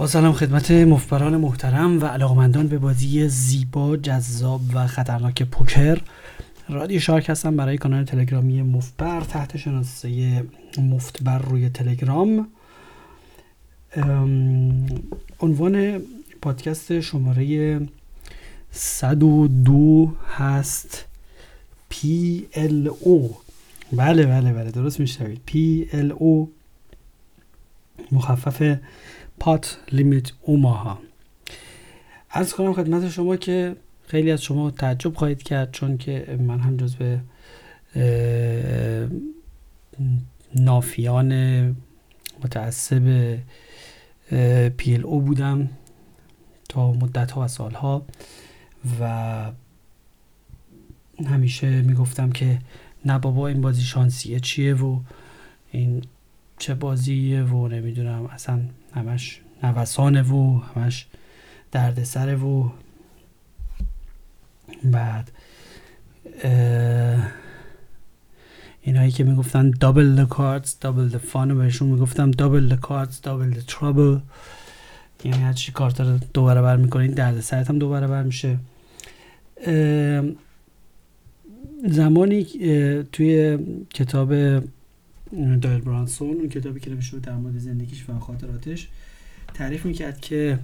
با 0.00 0.06
سلام 0.06 0.32
خدمت 0.32 0.70
مفبران 0.70 1.36
محترم 1.36 2.02
و 2.02 2.06
علاقمندان 2.06 2.68
به 2.68 2.78
بازی 2.78 3.28
زیبا 3.28 3.96
جذاب 3.96 4.60
و 4.74 4.86
خطرناک 4.86 5.42
پوکر. 5.42 5.98
رادیو 6.68 7.00
شارک 7.00 7.30
هستم 7.30 7.56
برای 7.56 7.78
کانال 7.78 8.04
تلگرامی 8.04 8.62
مفبر 8.62 9.20
تحت 9.20 9.56
شناسه 9.56 10.44
مفتبر 10.78 11.38
روی 11.38 11.68
تلگرام. 11.68 12.48
عنوان 15.40 16.00
پادکست 16.42 17.00
شماره 17.00 17.80
102 18.70 20.12
هست 20.36 21.04
PLO 21.92 23.34
بله 23.92 24.26
بله 24.26 24.52
بله 24.52 24.70
درست 24.70 25.00
میشنوید. 25.00 25.40
PLO 25.48 26.48
مخفف 28.12 28.76
پات 29.40 29.78
لیمیت 29.92 30.32
اوماها. 30.42 30.98
از 32.30 32.54
کنم 32.54 32.72
خدمت 32.72 33.08
شما 33.08 33.36
که 33.36 33.76
خیلی 34.06 34.30
از 34.30 34.42
شما 34.42 34.70
تعجب 34.70 35.14
خواهید 35.14 35.42
کرد 35.42 35.70
چون 35.72 35.98
که 35.98 36.38
من 36.40 36.60
هم 36.60 36.76
جزو 36.76 37.18
نافیان 40.54 41.32
متعصب 42.44 43.36
پیل 44.76 45.04
او 45.04 45.20
بودم 45.20 45.70
تا 46.68 46.92
مدت 46.92 47.30
ها 47.30 47.44
و 47.44 47.48
سالها 47.48 48.06
و 49.00 49.52
همیشه 51.26 51.82
می‌گفتم 51.82 52.30
که 52.30 52.58
نه 53.04 53.18
بابا 53.18 53.48
این 53.48 53.60
بازی 53.60 53.82
شانسیه 53.82 54.40
چیه 54.40 54.74
و 54.74 55.00
این 55.70 56.02
چه 56.58 56.74
بازیه 56.74 57.42
و 57.42 57.68
نمی‌دونم 57.68 58.26
اصلا 58.26 58.60
همش 58.94 59.40
نوسانه 59.62 60.22
و 60.22 60.60
همش 60.74 61.06
دردسره 61.72 62.36
و 62.36 62.70
بعد 64.84 65.30
اینایی 68.82 69.10
که 69.10 69.24
می‌گفتن 69.24 69.70
دابل 69.70 70.24
the 70.24 70.28
cards 70.28 70.70
دابل 70.80 71.10
the 71.10 71.32
fun 71.32 71.52
بهشون 71.52 71.88
می‌گفتم 71.88 72.30
دابل 72.30 72.76
the 72.76 72.80
cards 72.86 73.20
دابل 73.22 73.54
the 73.54 73.64
trouble. 73.72 74.20
یعنی 75.24 75.42
هر 75.42 75.52
چی 75.52 75.72
کارت 75.72 76.00
رو 76.00 76.18
دو 76.34 76.44
برابر 76.44 76.76
می‌کنین 76.76 77.10
درد 77.10 77.40
سرت 77.40 77.70
هم 77.70 77.78
دو 77.78 77.90
برابر 77.90 78.22
میشه. 78.22 78.58
زمانی 81.86 82.44
توی 83.12 83.58
کتاب 83.94 84.32
دایل 85.60 85.80
برانسون 85.80 86.28
اون 86.28 86.48
کتابی 86.48 86.80
که 86.80 86.90
نوشته 86.90 87.18
در 87.18 87.34
مورد 87.34 87.58
زندگیش 87.58 88.04
و 88.08 88.18
خاطراتش 88.18 88.88
تعریف 89.54 89.86
می‌کرد 89.86 90.20
که 90.20 90.58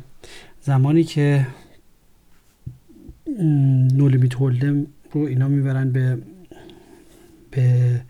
زمانی 0.62 1.04
که 1.04 1.46
نولیمیت 3.94 4.34
هولدم 4.34 4.86
رو 5.12 5.20
اینا 5.20 5.48
می‌برن 5.48 5.92
به 5.92 6.18
به 7.50 8.00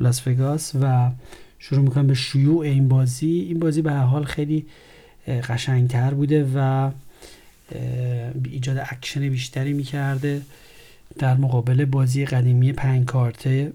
لاس 0.00 0.28
وگاس 0.28 0.72
و 0.80 1.10
شروع 1.58 1.82
می‌کنن 1.82 2.06
به 2.06 2.14
شیوع 2.14 2.60
این 2.60 2.88
بازی. 2.88 3.46
این 3.48 3.58
بازی 3.58 3.82
به 3.82 3.92
هر 3.92 4.04
حال 4.04 4.24
خیلی 4.24 4.66
قشنگتر 5.28 6.14
بوده 6.14 6.46
و 6.54 6.90
ایجاد 8.44 8.78
اکشن 8.78 9.28
بیشتری 9.28 9.72
می‌کرده 9.72 10.42
در 11.18 11.36
مقابل 11.36 11.84
بازی 11.84 12.24
قدیمی 12.24 12.72
پنج 12.72 13.04
کارته 13.04 13.72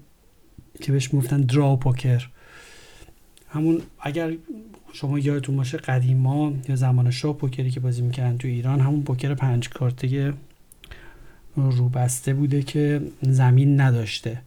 که 0.80 0.92
بهش 0.92 1.14
می‌گفتن 1.14 1.40
draw 1.40 1.76
poker. 1.76 2.28
همون 3.48 3.82
اگر 4.00 4.32
شما 4.92 5.18
یادتون 5.18 5.56
باشه 5.56 5.78
قدیما 5.78 6.52
یا 6.68 6.76
زمان 6.76 7.10
شاه 7.10 7.36
پوکری 7.36 7.70
که 7.70 7.80
بازی 7.80 8.02
می‌کردن 8.02 8.38
تو 8.38 8.48
ایران 8.48 8.80
همون 8.80 9.02
پوکر 9.02 9.34
پنج 9.34 9.68
کارته 9.68 10.34
روبسته 11.56 12.34
بوده 12.34 12.62
که 12.62 13.02
زمین 13.22 13.80
نداشته 13.80 14.40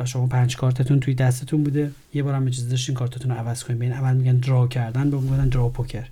و 0.00 0.06
شما 0.06 0.26
پنج 0.26 0.56
کارتتون 0.56 1.00
توی 1.00 1.14
دستتون 1.14 1.62
بوده. 1.62 1.90
یه 2.14 2.22
بار 2.22 2.34
هم 2.34 2.46
اجازه 2.46 2.68
داشتین 2.68 2.94
کارتتون 2.94 3.30
رو 3.30 3.36
عوض 3.36 3.64
کنید 3.64 3.78
بین 3.78 3.92
اول 3.92 4.16
میگن 4.16 4.36
draw 4.36 4.68
کردن 4.68 5.10
به 5.10 5.16
میگن 5.16 5.48
draw 5.48 5.68
poker. 5.68 6.06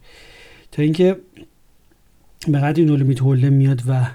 تا 0.73 0.83
اینکه 0.83 1.17
به 2.49 2.59
قدری 2.59 2.85
no 2.85 2.95
limit 2.95 3.21
hold'em 3.21 3.53
میاد 3.53 3.83
و 3.89 4.07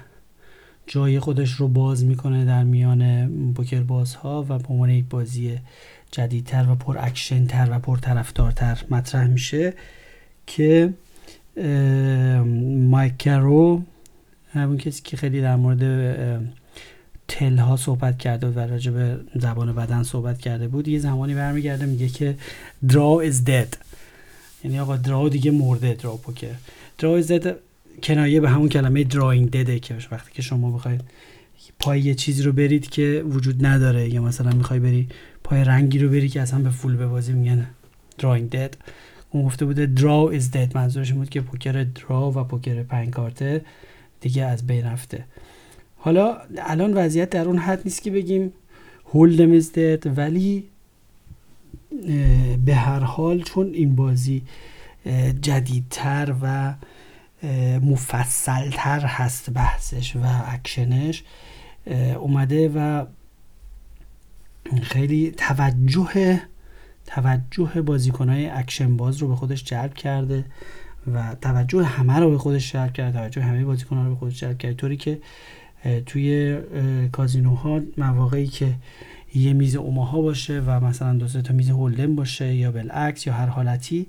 جای 0.86 1.20
خودش 1.20 1.52
رو 1.52 1.68
باز 1.68 2.04
می‌کنه 2.04 2.44
در 2.44 2.64
میان 2.64 3.28
پوکر 3.54 3.80
بازها 3.80 4.46
و 4.48 4.58
به 4.58 4.68
عنوان 4.68 4.90
یک 4.90 5.04
بازی 5.10 5.58
جدیدتر 6.10 6.70
و 6.70 6.74
پر 6.74 6.96
اکشن 6.98 7.46
تر 7.46 7.68
و 7.70 7.78
پر 7.78 7.98
طرفدارتر 7.98 8.84
مطرح 8.90 9.26
میشه 9.26 9.74
که 10.46 10.94
مایک 12.90 13.18
کارو 13.18 13.82
همون 14.52 14.78
کسی 14.78 15.02
که 15.04 15.16
خیلی 15.16 15.40
در 15.40 15.56
مورد 15.56 15.82
tell 17.28 17.58
ها 17.58 17.76
صحبت 17.76 18.18
کرده 18.18 18.46
و 18.46 18.58
راجع 18.58 18.92
به 18.92 19.20
زبان 19.34 19.74
بدن 19.74 20.02
صحبت 20.02 20.38
کرده 20.38 20.68
بود 20.68 20.88
یه 20.88 20.98
زمانی 20.98 21.34
برمیگرده 21.34 21.86
میگه 21.86 22.08
که 22.08 22.36
draw 22.86 23.30
is 23.30 23.48
dead. 23.48 23.76
یعنی 24.64 24.80
آقا 24.80 24.96
درا 24.96 25.28
دیگه 25.28 25.50
مرده 25.50 25.94
درا 25.94 26.16
پوکر 26.16 26.54
درا 26.98 27.22
is 27.22 27.26
dead 27.26 27.48
کنایه 28.02 28.40
به 28.40 28.50
همون 28.50 28.68
کلمه 28.68 29.04
drawing 29.04 29.50
dead 29.50 29.80
که 29.80 29.94
وقتی 30.10 30.32
که 30.32 30.42
شما 30.42 30.70
بخواید 30.70 31.00
پای 31.78 32.00
یه 32.00 32.14
چیزی 32.14 32.42
رو 32.42 32.52
برید 32.52 32.90
که 32.90 33.24
وجود 33.28 33.66
نداره. 33.66 34.14
یا 34.14 34.22
مثلا 34.22 34.50
می‌خوای 34.50 34.80
بری 34.80 35.08
پای 35.44 35.64
رنگی 35.64 35.98
رو 35.98 36.08
بری 36.08 36.28
که 36.28 36.40
اصلا 36.40 36.58
به 36.58 36.70
فول 36.70 37.06
بازی 37.06 37.32
میگن 37.32 37.66
drawing 38.20 38.54
dead. 38.54 38.76
اون 39.30 39.44
گفته 39.44 39.64
بوده 39.64 39.90
draw 39.96 40.40
is 40.40 40.44
dead. 40.54 40.74
منظورش 40.74 41.12
بود 41.12 41.28
که 41.28 41.40
پوکر 41.40 41.72
درا 41.84 42.30
و 42.30 42.44
پوکر 42.44 42.82
پنج 42.82 43.10
کارته 43.10 43.64
دیگه 44.20 44.44
از 44.44 44.66
بین 44.66 44.84
رفته. 44.84 45.24
حالا 45.96 46.36
الان 46.58 46.94
وضعیت 46.94 47.30
در 47.30 47.44
اون 47.44 47.58
حد 47.58 47.80
نیست 47.84 48.02
که 48.02 48.10
بگیم 48.10 48.52
hold'em 49.12 49.60
is 49.60 49.64
dead 49.64 50.06
ولی 50.16 50.64
به 52.64 52.74
هر 52.74 53.00
حال 53.00 53.42
چون 53.42 53.70
این 53.74 53.96
بازی 53.96 54.42
جدیدتر 55.42 56.34
و 56.42 56.74
مفصلتر 57.82 59.00
هست 59.00 59.50
بحثش 59.50 60.16
و 60.16 60.20
اکشنش 60.46 61.22
اومده 62.20 62.72
و 62.76 63.06
خیلی 64.82 65.30
توجه 65.30 66.40
توجه 67.06 67.82
بازیکنهای 67.82 68.48
اکشن 68.48 68.96
باز 68.96 69.18
رو 69.18 69.28
به 69.28 69.36
خودش 69.36 69.64
جلب 69.64 69.94
کرده 69.94 70.44
و 71.14 71.36
توجه 71.40 71.84
همه 71.84 72.18
رو 72.18 72.30
به 72.30 72.38
خودش 72.38 72.72
جلب 72.72 72.92
کرده 72.92 73.18
توجه 73.18 73.42
همه 73.42 73.64
بازیکنها 73.64 74.04
رو 74.04 74.10
به 74.10 74.16
خودش 74.16 74.40
جلب 74.40 74.58
کرده. 74.58 74.74
طوری 74.74 74.96
که 74.96 75.20
توی 76.06 76.58
کازینوها 77.12 77.80
مواقعی 77.96 78.46
که 78.46 78.74
یه 79.34 79.52
میز 79.52 79.76
اوماها 79.76 80.20
باشه 80.20 80.60
و 80.60 80.80
مثلا 80.80 81.14
دو 81.14 81.28
تا 81.28 81.54
میز 81.54 81.70
هولدن 81.70 82.16
باشه 82.16 82.54
یا 82.54 82.72
بالعکس 82.72 83.26
یا 83.26 83.32
هر 83.32 83.46
حالتی 83.46 84.06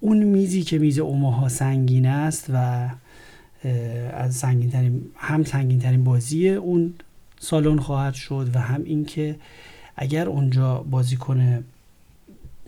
اون 0.00 0.22
میزی 0.22 0.62
که 0.62 0.78
میز 0.78 0.98
اوماها 0.98 1.48
سنگین 1.48 2.06
است 2.06 2.46
و 2.54 2.88
از 4.12 4.34
سنگین 4.34 4.70
ترین 4.70 5.02
هم 5.16 5.44
سنگین 5.44 5.78
ترین 5.78 6.04
بازی 6.04 6.48
اون 6.48 6.94
سالن 7.40 7.78
خواهد 7.78 8.14
شد 8.14 8.50
و 8.54 8.60
هم 8.60 8.82
اینکه 8.84 9.36
اگر 9.96 10.28
اونجا 10.28 10.84
بازیکن 10.90 11.64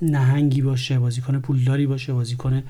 نهنگی 0.03 0.63
باشه 0.63 0.99
بازیکن 0.99 1.41
پولداری 1.41 1.87
باشه 1.87 2.13
بازیکن 2.13 2.63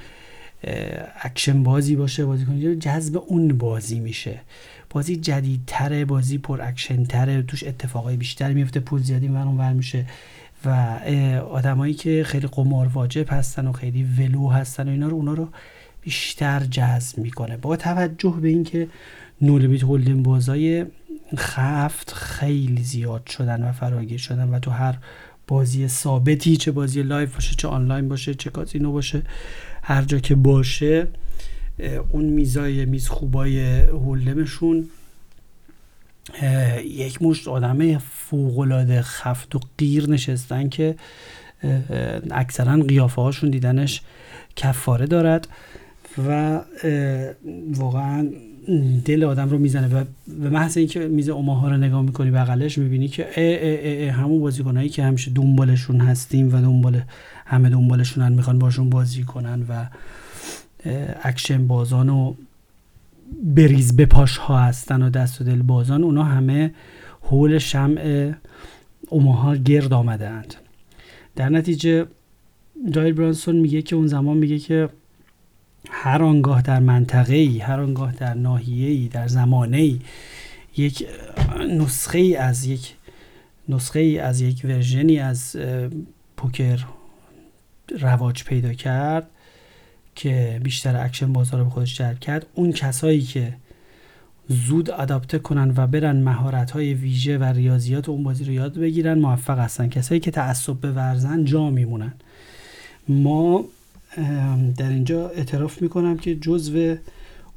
اکشن 1.22 1.62
بازی 1.62 1.96
باشه 1.96 2.24
بازیکن 2.24 2.78
جذب 2.78 3.22
اون 3.26 3.58
بازی 3.58 4.00
میشه. 4.00 4.40
بازی 4.90 5.16
جدیدتره 5.16 6.04
بازی 6.04 6.38
پر 6.38 6.62
اکشن 6.62 7.04
تره 7.04 7.42
توش 7.42 7.64
اتفاقای 7.64 8.16
بیشتر 8.16 8.52
میفته 8.52 8.80
پول 8.80 9.02
زیادی 9.02 9.28
ور 9.28 9.46
ور 9.46 9.72
میشه. 9.72 10.06
و 10.64 10.98
آدمایی 11.50 11.94
که 11.94 12.24
خیلی 12.26 12.46
قمار 12.46 12.86
واجب 12.86 13.26
هستن 13.32 13.66
و 13.66 13.72
خیلی 13.72 14.02
ولو 14.02 14.48
هستن 14.48 14.88
و 14.88 14.90
اینا 14.90 15.08
رو 15.08 15.16
اونا 15.16 15.34
رو 15.34 15.48
بیشتر 16.02 16.60
جذب 16.60 17.18
می‌کنه. 17.18 17.56
با 17.56 17.76
توجه 17.76 18.38
به 18.42 18.48
اینکه 18.48 18.88
نولمیت 19.40 19.82
هولدن 19.82 20.22
بازای 20.22 20.86
خفت 21.36 22.12
خیلی 22.12 22.82
زیاد 22.82 23.26
شدن 23.26 23.68
و 23.68 23.72
فراگیر 23.72 24.18
شدن 24.18 24.48
و 24.48 24.58
تو 24.58 24.70
هر 24.70 24.98
بازی 25.48 25.88
ثابتی 25.88 26.56
چه 26.56 26.72
بازی 26.72 27.02
لایف 27.02 27.34
باشه 27.34 27.54
چه 27.54 27.68
آنلاین 27.68 28.08
باشه 28.08 28.34
چه 28.34 28.50
کازینو 28.50 28.92
باشه 28.92 29.22
هر 29.82 30.02
جا 30.02 30.18
که 30.18 30.34
باشه 30.34 31.08
اون 32.10 32.24
میزای 32.24 32.84
میز 32.84 33.08
خوبای 33.08 33.80
هولمشون 33.80 34.88
یک 36.84 37.22
مشت 37.22 37.48
آدم 37.48 37.98
فوقلاده 37.98 39.02
خفت 39.02 39.54
و 39.54 39.60
قیر 39.78 40.10
نشستن 40.10 40.68
که 40.68 40.94
اکثرا 42.30 42.76
قیافه 42.76 43.22
هاشون 43.22 43.50
دیدنش 43.50 44.02
کفاره 44.56 45.06
دارد 45.06 45.48
و 46.28 46.60
واقعا 47.74 48.28
دل 49.04 49.24
آدم 49.24 49.50
رو 49.50 49.58
می‌زنه. 49.58 49.88
و 49.88 50.04
به 50.40 50.50
محض 50.50 50.76
اینکه 50.76 51.00
میز 51.00 51.28
اوماها 51.28 51.68
رو 51.68 51.76
نگاه 51.76 52.02
می‌کنی 52.02 52.30
بغلش 52.30 52.78
می‌بینی 52.78 53.08
که 53.08 53.24
اه 53.24 53.32
اه 53.36 54.08
اه 54.08 54.10
همون 54.10 54.40
بازیکنایی 54.40 54.88
که 54.88 55.02
همیشه 55.02 55.30
دنبالشون 55.30 56.00
هستیم 56.00 56.54
و 56.54 56.60
دنبال 56.60 57.02
همه 57.46 57.68
دنبالشونن 57.68 58.32
می‌خوان 58.32 58.58
باشون 58.58 58.90
بازی 58.90 59.22
کنن 59.22 59.66
و 59.68 59.86
اکشن 61.22 61.66
بازان 61.66 62.08
و 62.08 62.34
بریز 63.42 63.96
بپاش 63.96 64.36
ها 64.36 64.58
هستن 64.58 65.02
و 65.02 65.10
دست 65.10 65.40
و 65.40 65.44
دل 65.44 65.62
بازان 65.62 66.04
اونا 66.04 66.24
همه 66.24 66.74
حول 67.20 67.58
شمع 67.58 68.32
اوماها 69.08 69.56
گرد 69.56 69.92
آمدند 69.92 70.54
در 71.36 71.48
نتیجه 71.48 72.06
دویل 72.90 73.12
برانسون 73.12 73.56
میگه 73.56 73.82
که 73.82 73.96
اون 73.96 74.06
زمان 74.06 74.36
میگه 74.36 74.58
که 74.58 74.88
هر 75.90 76.22
آنگاه 76.22 76.62
در 76.62 76.80
منطقه 76.80 77.34
ای 77.34 77.58
هر 77.58 77.80
آنگاه 77.80 78.12
در 78.12 78.34
ناحیه 78.34 78.88
ای 78.88 79.08
در 79.08 79.28
زمانه 79.28 79.76
ای 79.76 80.00
یک 80.76 81.06
نسخه 81.68 82.18
ای 82.18 82.36
از 82.36 82.66
یک 82.66 82.94
نسخه 83.68 84.00
ای 84.00 84.18
از 84.18 84.40
یک 84.40 84.60
version 84.64 85.12
ی 85.12 85.18
از 85.18 85.56
پوکر 86.36 86.84
رواج 88.00 88.44
پیدا 88.44 88.72
کرد. 88.72 89.30
که 90.14 90.60
بیشتر 90.62 91.04
اکشن 91.04 91.32
بازار 91.32 91.58
رو 91.58 91.64
به 91.64 91.70
خودش 91.70 91.98
جلب 91.98 92.18
کرد 92.18 92.46
اون 92.54 92.72
کسایی 92.72 93.20
که 93.20 93.54
زود 94.48 94.90
آداپته 94.90 95.38
کنن 95.38 95.74
و 95.76 95.86
برن 95.86 96.16
مهارت 96.16 96.70
های 96.70 96.94
ویژه 96.94 97.38
و 97.38 97.44
ریاضیات 97.44 98.08
اون 98.08 98.22
بازی 98.22 98.44
رو 98.44 98.52
یاد 98.52 98.78
بگیرن 98.78 99.18
موفق 99.18 99.58
هستن. 99.58 99.88
کسایی 99.88 100.20
که 100.20 100.30
تعصب 100.30 100.72
بورزن 100.72 101.44
جا 101.44 101.70
میمونن. 101.70 102.12
ما 103.08 103.64
در 104.76 104.88
اینجا 104.88 105.28
اعتراف 105.28 105.82
می‌کنم 105.82 106.16
که 106.16 106.36
جزو 106.36 106.96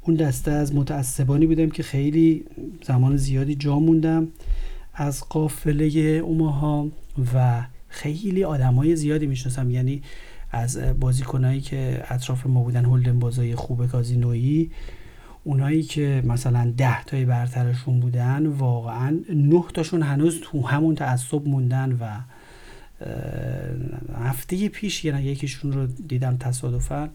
اون 0.02 0.16
دسته 0.16 0.50
از 0.50 0.74
متعصبانی 0.74 1.46
بودم 1.46 1.70
که 1.70 1.82
خیلی 1.82 2.44
زمان 2.86 3.16
زیادی 3.16 3.54
جا 3.54 3.78
موندم 3.78 4.28
از 4.94 5.24
قافله 5.28 5.84
اوماها 6.24 6.88
و 7.34 7.62
خیلی 7.88 8.44
آدمای 8.44 8.96
زیادی 8.96 9.26
می‌شناسم. 9.26 9.70
یعنی 9.70 10.02
از 10.56 10.78
بازیکنایی 11.00 11.60
که 11.60 12.04
اطراف 12.08 12.46
ما 12.46 12.62
بودن 12.62 12.84
هولدن 12.84 13.18
بازای 13.18 13.54
خوب 13.54 13.86
کازینویی 13.86 14.70
اونایی 15.44 15.82
که 15.82 16.22
مثلا 16.26 16.72
ده 16.76 17.04
تایی 17.04 17.24
برترشون 17.24 18.00
بودن 18.00 18.46
واقعا 18.46 19.20
نه 19.34 19.64
تاشون 19.74 20.02
هنوز 20.02 20.40
تو 20.42 20.66
همون 20.66 20.94
تعصب 20.94 21.48
موندن 21.48 21.92
و 21.92 22.20
هفته 24.14 24.68
پیش 24.68 25.04
یکیشون 25.04 25.72
رو 25.72 25.86
دیدم 25.86 26.36
تصادفا 26.36 27.08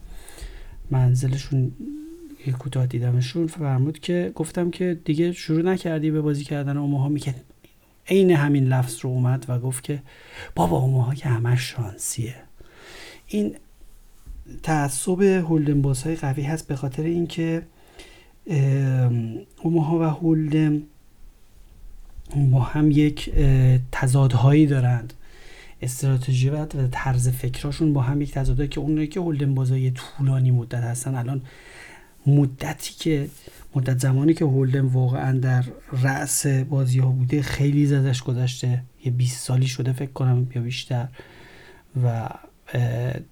منزلشون 0.91 1.71
یه 2.47 2.53
کوتاه 2.53 2.85
دیدمشون 2.85 3.47
فرمود 3.47 3.99
که 3.99 4.31
گفتم 4.35 4.71
که 4.71 4.99
دیگه 5.05 5.31
شروع 5.31 5.61
نکردی 5.61 6.11
به 6.11 6.21
بازی 6.21 6.43
کردن 6.43 6.77
اوماها؟ 6.77 7.09
میگه 7.09 7.35
عین 8.07 8.31
همین 8.31 8.67
لفظ 8.67 8.99
رو 9.01 9.09
اومد 9.09 9.45
و 9.47 9.59
گفت 9.59 9.83
که 9.83 10.01
بابا 10.55 10.77
اوماها 10.77 11.15
که 11.15 11.29
همش 11.29 11.61
شانسیه. 11.61 12.35
این 13.31 13.55
تعصب 14.63 15.21
هولدن 15.21 15.93
های 16.03 16.15
قوی 16.15 16.43
هست 16.43 16.67
به 16.67 16.75
خاطر 16.75 17.03
اینکه 17.03 17.61
اوماها 19.63 19.99
و 19.99 20.03
هولدن 20.03 20.83
با 22.51 22.59
هم 22.59 22.91
یک 22.91 23.31
تضادهایی 23.91 24.65
دارند. 24.65 25.13
استراتژی 25.81 26.49
و 26.49 26.65
طرز 26.91 27.29
فکراشون 27.29 27.93
با 27.93 28.01
هم 28.01 28.21
یک 28.21 28.31
تضادهایی 28.31 28.69
که 28.69 28.79
اونایی 28.79 29.07
که 29.07 29.19
هولدن 29.19 29.55
بازای 29.55 29.91
طولانی 29.91 30.51
مدت 30.51 30.83
هستن. 30.83 31.15
الان 31.15 31.41
مدتی 32.27 32.93
که 32.99 33.27
مدت 33.75 33.99
زمانی 33.99 34.33
که 34.33 34.45
هولدن 34.45 34.85
واقعا 34.85 35.39
در 35.39 35.63
رأس 36.03 36.47
بازی 36.47 36.99
ها 36.99 37.09
بوده 37.09 37.41
خیلی 37.41 37.85
زدش 37.85 38.23
گذشته. 38.23 38.83
یه 39.05 39.11
20 39.11 39.39
سالی 39.45 39.67
شده 39.67 39.93
فکر 39.93 40.11
کنم 40.11 40.47
یا 40.55 40.61
بیشتر. 40.61 41.07
و 42.03 42.29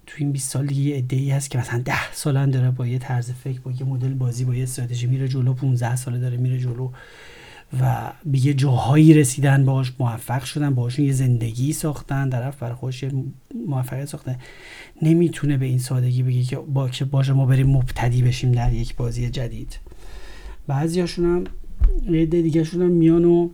تو 0.06 0.14
این 0.18 0.32
20 0.32 0.50
سال 0.50 0.66
دیگه 0.66 0.80
یه 0.80 0.96
ادعی 0.96 1.30
هست 1.30 1.50
که 1.50 1.58
مثلا 1.58 1.82
10 1.84 2.12
سالن 2.12 2.50
داره 2.50 2.70
با 2.70 2.86
یه 2.86 2.98
طرز 2.98 3.30
فکر 3.30 3.60
با 3.60 3.70
یه 3.70 3.84
مدل 3.84 4.14
بازی 4.14 4.44
با 4.44 4.54
یه 4.54 4.62
استراتژی 4.62 5.06
میره 5.06 5.28
جلو 5.28 5.54
15 5.54 5.96
ساله 5.96 6.18
داره 6.18 6.36
میره 6.36 6.58
جلو 6.58 6.90
و 7.80 8.12
به 8.26 8.46
یه 8.46 8.54
جاهایی 8.54 9.14
رسیدن 9.14 9.64
باش 9.64 9.92
موفق 9.98 10.44
شدن 10.44 10.74
باشون 10.74 11.04
یه 11.04 11.12
زندگی 11.12 11.72
ساختن 11.72 12.30
طرف 12.30 12.58
برای 12.58 12.74
خودش 12.74 13.04
موفقیت 13.66 14.04
ساختن. 14.04 14.36
نمی‌تونه 15.02 15.56
به 15.56 15.66
این 15.66 15.78
سادگی 15.78 16.22
بگه 16.22 16.42
که 16.42 16.56
با 16.56 16.88
که 16.88 17.04
باشه 17.04 17.32
ما 17.32 17.46
بریم 17.46 17.66
مبتدی 17.66 18.22
بشیم 18.22 18.52
در 18.52 18.72
یک 18.72 18.96
بازی 18.96 19.30
جدید. 19.30 19.78
بعضی 20.66 21.00
هاشون 21.00 21.24
هم 21.24 21.44
یه 22.14 22.26
دیگه 22.26 22.64
هم 22.64 22.90
میان 22.90 23.24
و 23.24 23.50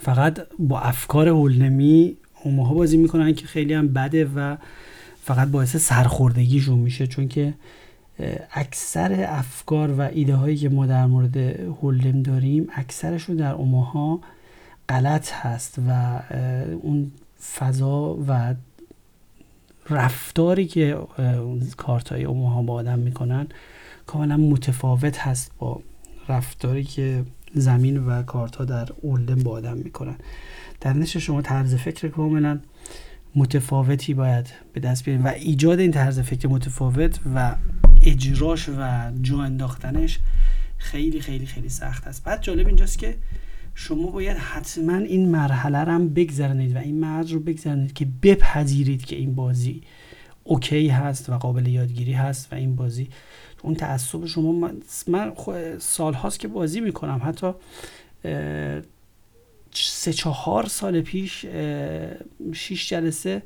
فقط 0.00 0.40
با 0.58 0.80
افکار 0.80 1.28
هولنمی 1.28 2.16
اون 2.44 2.74
بازی 2.74 2.96
می‌کنن 2.96 3.34
که 3.34 3.46
خیلی 3.46 3.74
هم 3.74 3.88
بده 3.88 4.24
و 4.24 4.56
فقط 5.22 5.48
باعث 5.48 5.76
سرخوردگیشون 5.76 6.78
میشه. 6.78 7.06
چون 7.06 7.28
که 7.28 7.54
اکثر 8.52 9.26
افکار 9.28 9.90
و 9.90 10.00
ایده 10.00 10.34
هایی 10.34 10.56
که 10.56 10.68
ما 10.68 10.86
در 10.86 11.06
مورد 11.06 11.36
هولدم 11.36 12.22
داریم 12.22 12.68
اکثرشون 12.74 13.36
در 13.36 13.52
اوماها 13.52 14.20
غلط 14.88 15.32
هست 15.32 15.78
و 15.88 16.20
اون 16.82 17.12
فضا 17.54 18.18
و 18.28 18.54
رفتاری 19.90 20.66
که 20.66 20.98
کارت 21.76 22.08
های 22.08 22.24
اوماها 22.24 22.62
با 22.62 22.74
آدم 22.74 22.98
می‌کنن 22.98 23.46
کاملا 24.06 24.36
متفاوت 24.36 25.18
هست 25.18 25.50
با 25.58 25.80
رفتاری 26.28 26.84
که 26.84 27.24
زمین 27.54 28.06
و 28.06 28.22
کارت 28.22 28.56
ها 28.56 28.64
در 28.64 28.88
اولدن 29.02 29.42
با 29.42 29.50
آدم 29.50 29.76
می‌کنن. 29.76 30.16
در 30.80 30.92
نشه 30.92 31.18
شما 31.18 31.42
طرز 31.42 31.74
فکر 31.74 32.08
کاملا 32.08 32.60
متفاوتی 33.34 34.14
باید 34.14 34.46
به 34.72 34.80
دست 34.80 35.04
بیارید 35.04 35.24
و 35.24 35.28
ایجاد 35.28 35.78
این 35.78 35.90
طرز 35.90 36.20
فکر 36.20 36.48
متفاوت 36.48 37.20
و 37.34 37.56
اجراش 38.02 38.68
و 38.68 39.10
جا 39.22 39.42
انداختنش 39.42 40.18
خیلی 40.78 41.20
خیلی 41.20 41.46
خیلی 41.46 41.68
سخت 41.68 42.06
است. 42.06 42.24
بعد 42.24 42.42
جالب 42.42 42.66
اینجاست 42.66 42.98
که 42.98 43.16
شما 43.74 44.10
باید 44.10 44.36
حتما 44.36 44.96
این 44.96 45.28
مرحله 45.28 45.78
رو 45.78 45.92
هم 45.92 46.08
بگذرنید 46.08 46.76
و 46.76 46.78
این 46.78 47.00
مرز 47.00 47.30
رو 47.30 47.40
بگذرنید 47.40 47.92
که 47.92 48.06
بپذیرید 48.22 49.04
که 49.04 49.16
این 49.16 49.34
بازی 49.34 49.82
اوکی 50.44 50.88
هست 50.88 51.30
و 51.30 51.38
قابل 51.38 51.66
یادگیری 51.66 52.12
هست 52.12 52.52
و 52.52 52.56
این 52.56 52.76
بازی 52.76 53.08
اون 53.62 53.74
تعصب 53.74 54.26
شما 54.26 54.70
من 55.06 55.32
سال 55.78 56.14
هاست 56.14 56.40
که 56.40 56.48
بازی 56.48 56.80
می‌کنم. 56.80 57.20
حتی 57.24 57.52
سه 59.72 60.12
چهار 60.12 60.66
سال 60.66 61.00
پیش 61.00 61.46
شیش 62.52 62.88
جلسه 62.88 63.42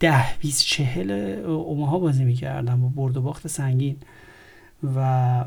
ده 0.00 0.38
بیست 0.40 0.64
چهل 0.66 1.10
اوماها 1.46 1.98
بازی 1.98 2.24
می‌کردم 2.24 2.80
با 2.80 2.88
برد 2.88 3.16
و 3.16 3.22
باخت 3.22 3.46
سنگین 3.46 3.96
و 4.96 5.44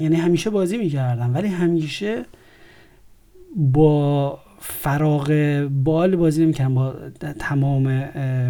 یعنی 0.00 0.16
همیشه 0.16 0.50
بازی 0.50 0.78
می‌کردم. 0.78 1.34
ولی 1.34 1.48
همیشه 1.48 2.24
با 3.56 4.38
فراغ 4.60 5.28
بال 5.84 6.16
بازی 6.16 6.42
نمی‌کردم 6.42 6.74
با 6.74 6.94
تمام 7.38 8.06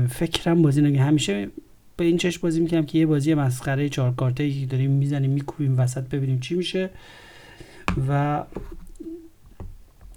فکرم 0.06 0.62
بازی 0.62 0.82
نمی‌کردم. 0.82 1.08
همیشه 1.08 1.49
به 1.96 2.04
این 2.04 2.16
چشم 2.16 2.40
بازی 2.42 2.61
می‌کردم 2.61 2.87
که 2.87 2.99
یه 2.99 3.06
بازی 3.06 3.35
مسخره 3.35 3.88
چهار 3.88 4.14
کارته 4.14 4.50
که 4.50 4.66
داریم 4.66 4.90
می‌زنیم 4.90 5.30
میکوبیم 5.30 5.78
وسط 5.78 6.08
ببینیم 6.08 6.40
چی 6.40 6.54
میشه. 6.54 6.90
و 8.08 8.42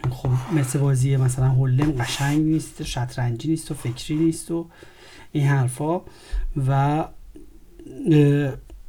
خب 0.10 0.30
مثل 0.54 0.80
بازی 0.80 1.18
مثلا 1.18 1.50
هولم 1.50 1.92
قشنگ 1.92 2.42
نیست 2.42 2.84
شطرنجی 2.84 3.48
نیست 3.48 3.72
و 3.72 3.74
فکری 3.74 4.16
نیست 4.16 4.52
و 4.52 4.66
این 5.32 5.48
حرفا 5.48 6.02
و 6.68 7.06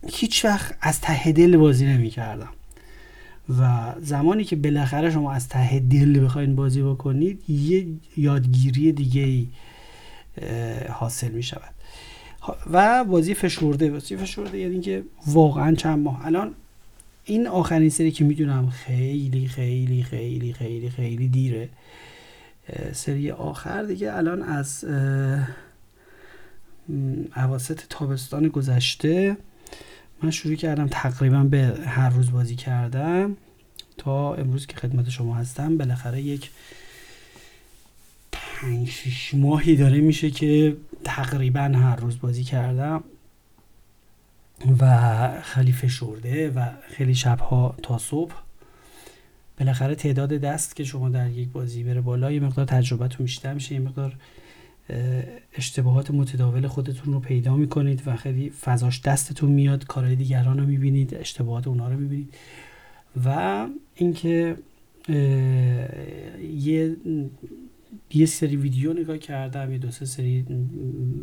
هیچ 0.08 0.44
وقت 0.44 0.78
از 0.80 1.00
ته 1.00 1.32
دل 1.32 1.56
بازی 1.56 1.86
نمی 1.86 2.10
کردم 2.10 2.48
و 3.58 3.92
زمانی 4.00 4.44
که 4.44 4.56
بالاخره 4.56 5.10
شما 5.10 5.32
از 5.32 5.48
ته 5.48 5.80
دل 5.80 6.24
بخواین 6.24 6.56
بازی 6.56 6.82
بکنید 6.82 7.50
یه 7.50 7.86
یادگیری 8.16 8.92
دیگه 8.92 9.22
ای 9.22 9.48
حاصل 10.90 11.30
می 11.30 11.42
شود 11.42 11.74
و 12.70 13.04
بازی 13.04 13.34
فشرده 13.34 13.90
بازی 13.90 14.16
فشرده 14.16 14.58
یعنی 14.58 14.80
که 14.80 15.04
واقعا 15.26 15.74
چند 15.74 15.98
ماه. 15.98 16.26
الان 16.26 16.54
این 17.28 17.46
آخرین 17.46 17.88
سری 17.88 18.10
که 18.10 18.24
می‌دونم 18.24 18.70
خیلی 18.70 19.48
خیلی 19.48 20.02
خیلی 20.02 20.52
خیلی 20.52 20.90
خیلی 20.90 21.28
دیره. 21.28 21.68
سری 22.92 23.30
آخر 23.30 23.82
دیگه 23.82 24.12
الان 24.12 24.42
از 24.42 24.84
عواسط 27.34 27.80
تابستان 27.88 28.48
گذشته 28.48 29.36
من 30.22 30.30
شروع 30.30 30.54
کردم 30.54 30.88
تقریبا 30.90 31.42
به 31.42 31.78
هر 31.86 32.10
روز 32.10 32.32
بازی 32.32 32.56
کردم 32.56 33.36
تا 33.98 34.34
امروز 34.34 34.66
که 34.66 34.76
خدمت 34.76 35.08
شما 35.08 35.34
هستم 35.34 35.76
بالاخره 35.78 36.22
یک 36.22 36.50
پنج 38.32 38.90
ماهی 39.32 39.76
داره 39.76 40.00
میشه 40.00 40.30
که 40.30 40.76
تقریبا 41.04 41.60
هر 41.60 41.96
روز 41.96 42.20
بازی 42.20 42.44
کردم. 42.44 43.04
و 44.80 45.42
خیلی 45.42 45.72
فشرده 45.72 46.50
و 46.50 46.68
خیلی 46.88 47.14
شبها 47.14 47.74
تا 47.82 47.98
صبح. 47.98 48.34
بالاخره 49.58 49.94
تعداد 49.94 50.32
دست 50.32 50.76
که 50.76 50.84
شما 50.84 51.08
در 51.08 51.30
یک 51.30 51.48
بازی 51.48 51.82
بره 51.82 52.00
بالا 52.00 52.32
یه 52.32 52.40
مقدار 52.40 52.64
تجربتون 52.64 53.26
بیشتر 53.26 53.54
میشه 53.54 53.74
یه 53.74 53.80
مقدار 53.80 54.16
اشتباهات 55.54 56.10
متداول 56.10 56.66
خودتون 56.66 57.14
رو 57.14 57.20
پیدا 57.20 57.56
می‌کنید 57.56 58.02
و 58.06 58.16
خیلی 58.16 58.50
فضاش 58.50 59.00
دستتون 59.00 59.50
میاد 59.50 59.86
کارهای 59.86 60.16
دیگران 60.16 60.58
رو 60.58 60.66
می‌بینید 60.66 61.14
اشتباهات 61.14 61.66
اونا 61.66 61.88
رو 61.88 61.98
می‌بینید. 61.98 62.34
و 63.24 63.66
اینکه 63.94 64.56
یه 66.58 66.96
یه 68.10 68.26
سری 68.26 68.56
ویدیو 68.56 68.92
نگاه 68.92 69.18
کردم 69.18 69.72
یه 69.72 69.78
دو 69.78 69.90
سه 69.90 70.06
سری 70.06 70.46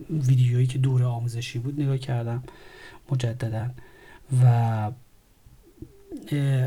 ویدیویی 0.10 0.68
که 0.68 0.78
دوره 0.78 1.06
آموزشی 1.06 1.60
بود 1.60 1.82
نگاه 1.82 1.98
کردم. 1.98 2.44
مجددا. 3.12 3.70
و 4.44 4.92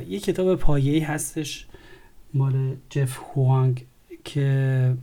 یه 0.09 0.21
کتاب 0.21 0.55
پایه‌ای 0.59 1.01
هستش 1.01 1.67
مال 2.35 2.77
جف 2.91 3.19
هوانگ 3.19 3.85
که 4.25 4.95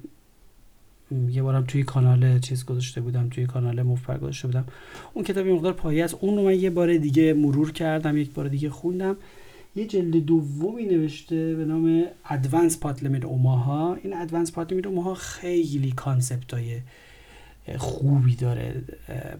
یه 1.29 1.43
بارم 1.43 1.63
توی 1.63 1.83
کانال 1.83 2.39
چیز 2.39 2.65
گذاشته 2.65 3.01
بودم 3.01 3.29
توی 3.29 3.45
کانال 3.45 3.81
موفر 3.81 4.17
گذاشته 4.17 4.47
بودم. 4.47 4.65
اون 5.13 5.25
کتاب 5.25 5.47
یه 5.47 5.53
مقدار 5.53 5.73
پایه 5.73 6.03
است. 6.03 6.15
اون 6.21 6.35
رو 6.35 6.43
من 6.43 6.59
یه 6.59 6.69
بار 6.69 6.97
دیگه 6.97 7.33
مرور 7.33 7.71
کردم 7.71 8.17
یک 8.17 8.33
بار 8.33 8.47
دیگه 8.47 8.69
خوندم. 8.69 9.15
یه 9.75 9.85
جلد 9.85 10.15
دومی 10.15 10.83
نوشته 10.83 11.55
به 11.55 11.65
نام 11.65 12.03
Advanced 12.29 12.79
Pot-Limit 12.79 13.25
Omaha 13.25 13.97
این 14.03 14.13
Advanced 14.13 14.51
Pot-Limit 14.51 14.87
Omaha 14.87 15.13
خیلی 15.13 15.91
concept 15.91 16.53
های 16.53 16.79
خوبی 17.77 18.35
داره 18.35 18.81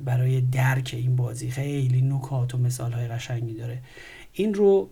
برای 0.06 0.42
درک 0.42 0.92
این 0.98 1.16
بازی. 1.16 1.52
خیلی 1.52 2.02
نکات 2.02 2.56
و 2.56 2.58
مثال 2.58 2.92
های 2.92 3.08
قشنگی 3.08 3.54
داره. 3.54 3.80
این 4.34 4.54
رو 4.54 4.90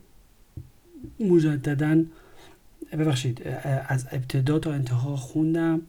مجددا 1.20 2.04
ببخشید 2.92 3.48
از 3.88 4.08
ابتدا 4.12 4.60
تا 4.60 4.74
انتها 4.74 5.16
خوندم 5.16 5.82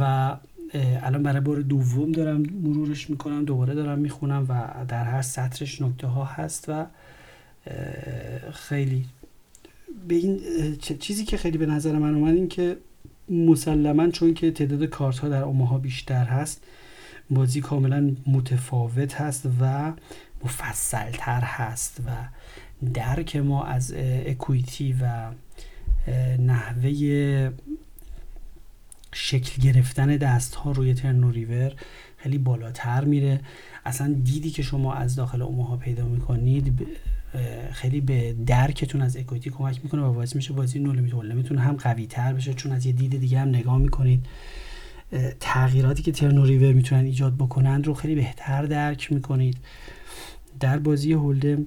و 0.00 0.36
الان 0.74 1.22
برای 1.22 1.40
بار 1.40 1.60
دوم 1.60 2.12
دارم 2.12 2.42
مرورش 2.42 3.10
می‌کنم 3.10 3.44
دوباره 3.44 3.74
دارم 3.74 3.98
می‌خونم 3.98 4.46
و 4.48 4.84
در 4.88 5.04
هر 5.04 5.22
سطرش 5.22 5.82
نکته 5.82 6.06
ها 6.06 6.24
هست 6.24 6.64
و 6.68 6.86
خیلی 8.52 9.06
به 10.08 10.14
این 10.14 10.40
چیزی 10.76 11.24
که 11.24 11.36
خیلی 11.36 11.58
به 11.58 11.66
نظر 11.66 11.98
من 11.98 12.14
اومد 12.14 12.34
این 12.34 12.48
که 12.48 12.76
مسلما 13.28 14.10
چون 14.10 14.34
که 14.34 14.50
تعداد 14.50 14.84
کارت 14.84 15.18
ها 15.18 15.28
در 15.28 15.42
اوماها 15.42 15.78
بیشتر 15.78 16.24
هست 16.24 16.64
بازی 17.30 17.60
کاملا 17.60 18.16
متفاوت 18.26 19.14
هست 19.14 19.48
و 19.60 19.92
مفصلتر 20.44 21.40
هست 21.40 22.00
و 22.06 22.10
درک 22.94 23.36
ما 23.36 23.64
از 23.64 23.94
اکویتی 24.26 24.96
و 25.00 25.30
نحوه 26.38 26.90
شکل 29.12 29.62
گرفتن 29.62 30.16
دست 30.16 30.54
ها 30.54 30.72
روی 30.72 30.94
ترن 30.94 31.32
ریور 31.32 31.72
خیلی 32.16 32.38
بالاتر 32.38 33.04
میره. 33.04 33.40
اصلا 33.84 34.14
دیدی 34.24 34.50
که 34.50 34.62
شما 34.62 34.94
از 34.94 35.16
داخل 35.16 35.42
اوماها 35.42 35.76
پیدا 35.76 36.06
می‌کنید 36.06 36.86
خیلی 37.72 38.00
به 38.00 38.32
درکتون 38.46 39.02
از 39.02 39.16
اکویتی 39.16 39.50
کمک 39.50 39.80
می‌کنه 39.82 40.02
و 40.02 40.12
باعث 40.12 40.36
میشه 40.36 40.52
بازی 40.52 40.78
نول 40.78 41.00
می‌تونه 41.34 41.60
هم 41.60 41.76
قوی 41.76 42.06
تر 42.06 42.32
بشه 42.32 42.54
چون 42.54 42.72
از 42.72 42.86
یه 42.86 42.92
دید 42.92 43.20
دیگه 43.20 43.38
هم 43.38 43.48
نگاه 43.48 43.78
می‌کنید. 43.78 44.26
تغییراتی 45.40 46.02
که 46.02 46.12
turn 46.12 46.44
river 46.44 46.72
می‌تونن 46.72 47.04
ایجاد 47.04 47.34
بکنن 47.34 47.84
رو 47.84 47.94
خیلی 47.94 48.14
بهتر 48.14 48.62
درک 48.62 49.12
می‌کنید. 49.12 49.56
در 50.60 50.78
بازی 50.78 51.12
hold'em 51.12 51.66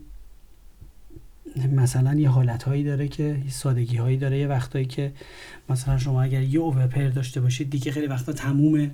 مثلا 1.66 2.20
یه 2.20 2.30
حالت 2.30 2.64
هایی 2.64 2.84
داره 2.84 3.08
که 3.08 3.38
سادگی 3.50 3.98
هایی 3.98 4.18
داره 4.18 4.40
یه 4.40 4.48
وقتایی 4.48 4.86
که 4.86 5.12
مثلا 5.70 5.98
شما 5.98 6.22
اگر 6.22 6.42
یه 6.42 6.60
overpair 6.60 7.08
داشته 7.08 7.42
باشید 7.42 7.70
دیگه 7.70 7.92
خیلی 7.92 8.08
وقتا 8.08 8.34
تمومه. 8.34 8.92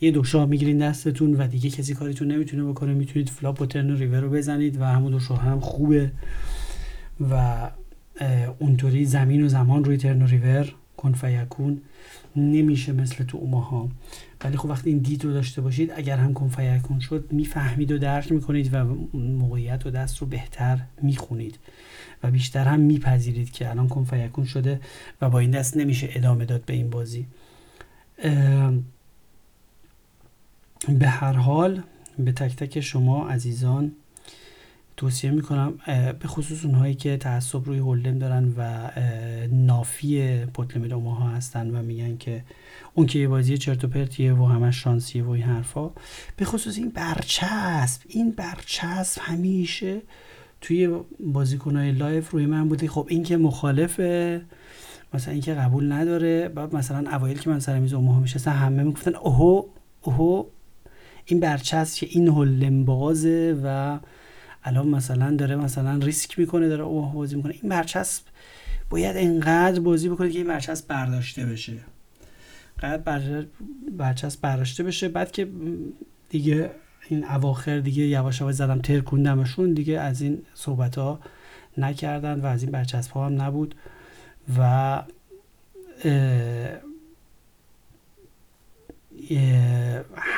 یه 0.00 0.10
دو 0.10 0.24
شاه 0.24 0.46
می‌گیرین 0.46 0.78
دستتون 0.78 1.34
و 1.34 1.46
دیگه 1.46 1.70
کسی 1.70 1.94
کاریتون 1.94 2.32
نمی‌تونه 2.32 2.64
بکنه. 2.64 2.94
می‌تونید 2.94 3.28
flop 3.28 3.60
و 3.60 3.66
turn 3.66 3.96
river 3.96 4.20
رو 4.20 4.30
بزنید 4.30 4.80
و 4.80 4.84
همون 4.84 5.12
دو 5.12 5.20
شاه 5.20 5.42
هم 5.42 5.60
خوبه. 5.60 6.12
و 7.30 7.70
اونطوری 8.58 9.04
زمین 9.04 9.44
و 9.44 9.48
زمان 9.48 9.84
روی 9.84 9.96
ترن 9.96 10.26
ریور 10.26 10.74
کن 11.00 11.12
فیکون 11.12 11.80
نمیشه 12.36 12.92
مثل 12.92 13.24
تو 13.24 13.38
اوماها. 13.38 13.88
ولی 14.44 14.56
خب 14.56 14.68
وقتی 14.68 14.90
این 14.90 14.98
دید 14.98 15.24
رو 15.24 15.32
داشته 15.32 15.60
باشید 15.60 15.92
اگر 15.96 16.16
هم 16.16 16.34
کن 16.34 16.48
فیکون 16.48 17.00
شد 17.00 17.32
می‌فهمید 17.32 17.92
و 17.92 17.98
درک 17.98 18.32
می‌کنید 18.32 18.74
و 18.74 18.84
موقعیت 19.14 19.86
و 19.86 19.90
دست 19.90 20.18
رو 20.18 20.26
بهتر 20.26 20.80
می‌خونید 21.02 21.58
و 22.22 22.30
بیشتر 22.30 22.64
هم 22.64 22.80
میپذیرید 22.80 23.52
که 23.52 23.70
الان 23.70 23.88
کن 23.88 24.04
فیکون 24.04 24.44
شده 24.44 24.80
و 25.20 25.30
با 25.30 25.38
این 25.38 25.50
دست 25.50 25.76
نمیشه 25.76 26.08
ادامه 26.12 26.44
داد 26.44 26.64
به 26.64 26.72
این 26.72 26.90
بازی. 26.90 27.26
به 30.88 31.08
هر 31.08 31.32
حال 31.32 31.82
به 32.18 32.32
تک 32.32 32.56
تک 32.56 32.80
شما 32.80 33.28
عزیزان 33.28 33.92
توصیه 35.00 35.30
می‌کنم 35.30 35.78
به 36.18 36.28
خصوص 36.28 36.64
اونهایی 36.64 36.94
که 36.94 37.16
تعصب 37.16 37.64
روی 37.64 37.78
hold'em 37.78 38.18
دارن 38.18 38.54
و 38.56 38.90
نافی 39.52 40.44
pot-limit 40.46 40.92
Omaha 40.92 41.28
هستن 41.28 41.76
و 41.76 41.82
میگن 41.82 42.16
که 42.16 42.44
اون 42.94 43.06
که 43.06 43.18
یه 43.18 43.28
بازی 43.28 43.58
چرت 43.58 43.84
و 43.84 43.88
پرتیه 43.88 44.34
و 44.34 44.44
همش 44.44 44.82
شانسیه 44.82 45.24
و 45.24 45.30
این 45.30 45.42
حرفا. 45.42 45.90
به 46.36 46.44
خصوص 46.44 46.78
این 46.78 46.88
برچسب 46.88 48.02
این 48.08 48.30
برچسب 48.30 49.20
همیشه 49.22 50.00
توی 50.60 50.90
بازیکنهای 51.20 51.92
live 51.92 52.30
روی 52.30 52.46
من 52.46 52.68
بوده. 52.68 52.88
خب 52.88 53.06
این 53.10 53.22
که 53.22 53.36
مخالفه 53.36 54.42
مثلا 55.14 55.32
اینکه 55.32 55.54
قبول 55.54 55.92
نداره 55.92 56.48
بعد 56.48 56.74
مثلا 56.74 57.10
اوایل 57.10 57.38
که 57.38 57.50
من 57.50 57.60
سر 57.60 57.78
میز 57.78 57.94
اوماها 57.94 58.20
میشستم 58.20 58.50
همه 58.50 58.82
می‌گفتن 58.82 59.14
اوهو 59.14 59.64
اوهو 60.02 60.44
این 61.24 61.40
برچسب 61.40 62.00
که 62.00 62.06
این 62.10 62.28
هولم 62.28 62.84
بازه 62.84 63.60
و 63.64 63.98
الان 64.64 64.88
مثلا 64.88 65.36
داره 65.36 65.56
مثلا 65.56 65.98
ریسک 66.06 66.38
می‌کنه 66.38 66.68
داره 66.68 66.84
اوه 66.84 67.14
بازی 67.14 67.36
می‌کنه. 67.36 67.54
این 67.62 67.68
برچسب 67.70 68.22
باید 68.90 69.16
انقدر 69.16 69.80
بازی 69.80 70.08
بکنه 70.08 70.30
که 70.30 70.38
این 70.38 70.48
برچسب 70.48 70.88
برداشته 70.88 71.46
بشه. 71.46 71.76
قدر 72.82 73.44
برچسب 73.98 74.40
برداشته 74.40 74.82
بشه. 74.82 75.08
بعد 75.08 75.32
که 75.32 75.48
دیگه 76.28 76.70
این 77.08 77.24
اواخر 77.24 77.80
دیگه 77.80 78.02
یواش 78.02 78.40
یواش 78.40 78.54
زدم 78.54 78.78
ترکوندمشون 78.78 79.72
دیگه 79.74 80.00
از 80.00 80.22
این 80.22 80.42
صحبت 80.54 80.98
ها 80.98 81.20
نکردن 81.78 82.40
و 82.40 82.46
از 82.46 82.62
این 82.62 82.72
برچسب 82.72 83.12
ها 83.12 83.26
هم 83.26 83.42
نبود. 83.42 83.74
و 84.58 85.02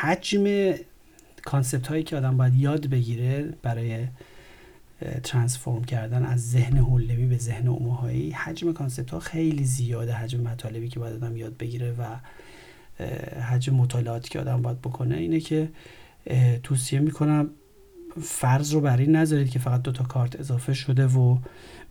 حجم 0.01 0.75
concept 1.45 1.87
هایی 1.87 2.03
که 2.03 2.17
آدم 2.17 2.37
باید 2.37 2.55
یاد 2.55 2.87
بگیره 2.87 3.55
برای 3.63 4.07
transform 5.23 5.85
کردن 5.85 6.25
از 6.25 6.51
ذهن 6.51 6.77
hold'em 6.77 7.20
ی 7.21 7.27
به 7.27 7.39
ذهن 7.39 7.69
اوماهایی 7.69 8.31
حجم 8.31 8.73
concept 8.73 9.11
ها 9.11 9.21
خیلی 9.21 9.65
زیاده 9.65 10.13
حجم 10.13 10.41
مطالبی 10.41 10.89
که 10.89 11.01
باید 11.01 11.15
آدم 11.25 11.37
یاد 11.37 11.57
بگیره 11.57 11.95
و 11.99 12.05
حجم 13.41 13.75
مطالعاتی 13.75 14.31
که 14.31 14.41
آدم 14.41 14.63
باید 14.63 14.81
بکنه 14.81 15.17
اینه 15.17 15.41
که 15.41 15.69
توصیه 16.63 16.99
می‌کنم 16.99 17.51
فرض 18.21 18.75
رو 18.75 18.81
بر 18.81 18.97
این 18.97 19.17
نذارید 19.17 19.51
که 19.51 19.59
فقط 19.59 19.83
دو 19.83 19.93
تا 19.93 20.05
کارت 20.05 20.41
اضافه 20.41 20.75
شده 20.75 21.07
و 21.07 21.39